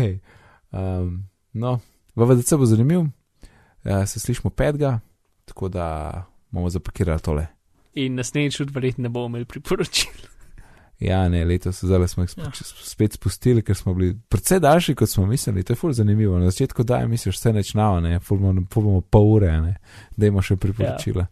[0.71, 1.79] Um, no,
[2.15, 3.03] VVDC bo zanimiv,
[3.83, 4.99] ja, se slišimo petega,
[5.45, 7.47] tako da bomo zapakirali tole.
[7.93, 10.09] in naslednjič verjetno ne bomo imeli priporočil.
[11.03, 12.43] Ja, ne, letos zdaj smo jih Ja.
[12.43, 12.51] ja.
[12.63, 15.63] spet spustili, ker smo bili precej daljši, kot smo mislili.
[15.63, 16.39] To je ful zanimivo.
[16.39, 19.75] Na začetku daj, misliš, vse nečnava, ne, ful bomo, ful bomo pol ure, ne,
[20.15, 21.27] da imamo še priporočila.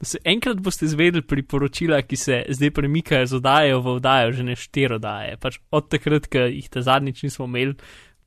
[0.00, 4.44] Da se enkrat boste izvedeli priporočila, ki se zdaj premikajo z oddajo v oddajo, že
[4.44, 5.36] ne štiri oddaje.
[5.40, 7.74] Pač od takrat, ko jih ta zadnjič nismo imeli,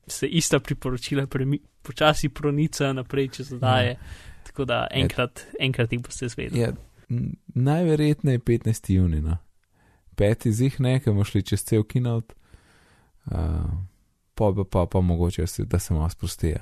[0.07, 3.97] se ista priporočila premi, počasi pronica naprej čez oddaje.
[4.49, 6.61] Tako da enkrat, enkrat jih boste izvedeli.
[6.61, 6.73] Ja,
[7.55, 8.91] najverjetneje 15.
[8.93, 9.37] juni, no.
[10.15, 12.33] Peti zih ne, ker bomo šli čez cel kinout,
[13.25, 13.71] uh,
[14.35, 16.59] pa, pa, pa, pa mogoče, se, da se malo sprostijo.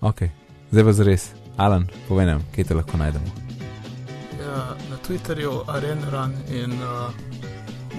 [0.00, 0.22] Ok,
[0.70, 1.30] zdaj pa zres.
[1.56, 3.26] Alan, povej nam, kje te lahko najdemo.
[4.38, 7.10] Ja, na Twitterju arenarun in uh,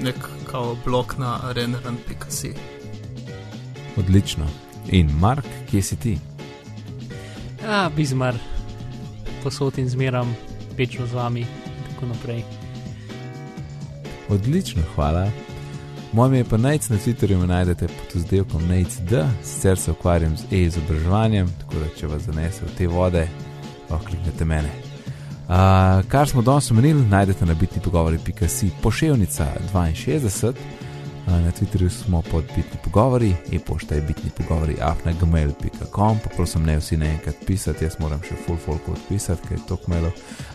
[0.03, 0.15] nek
[0.47, 2.53] kao blog na arenarun.si.
[3.97, 4.47] Odlično.
[4.91, 6.17] In Mark, kje si ti?
[7.63, 8.35] Ja, bizmar,
[9.43, 10.35] posod in zmeram,
[10.77, 12.58] večno z vami in tako naprej.
[14.29, 15.31] Odlično, hvala.
[16.13, 19.13] Moje ime je pa Najc, na Twitterju najdete pod vzdelkom NACD,
[19.43, 23.27] sicer se ukvarjam z e-izobraževanjem, tako da če vas zanese v te vode,
[23.89, 24.69] lahko kliknete mene.
[25.49, 25.55] Uh,
[26.07, 30.55] kar smo danes omenili, najdete na bitni pogovori.si pošiljnica 62, uh,
[31.29, 36.97] na Twitterju smo pod bitni pogovori, e-pošta je bitni pogovori afnagmail.com, pa prosim ne vsi
[36.97, 40.11] naenkrat pisati, jaz moram še full folk odpisati, ker je to kmelo.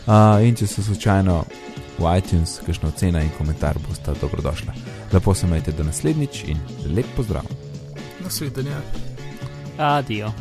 [0.07, 1.43] Uh, in če se slučajno
[1.97, 4.73] v iTunes, kakšna ocena in komentar bosta dobrodošla.
[5.13, 6.59] Lepo se majte do naslednjič in
[6.95, 7.47] lep pozdrav.
[8.23, 8.81] Nasvidenje.
[9.77, 10.33] Adijo.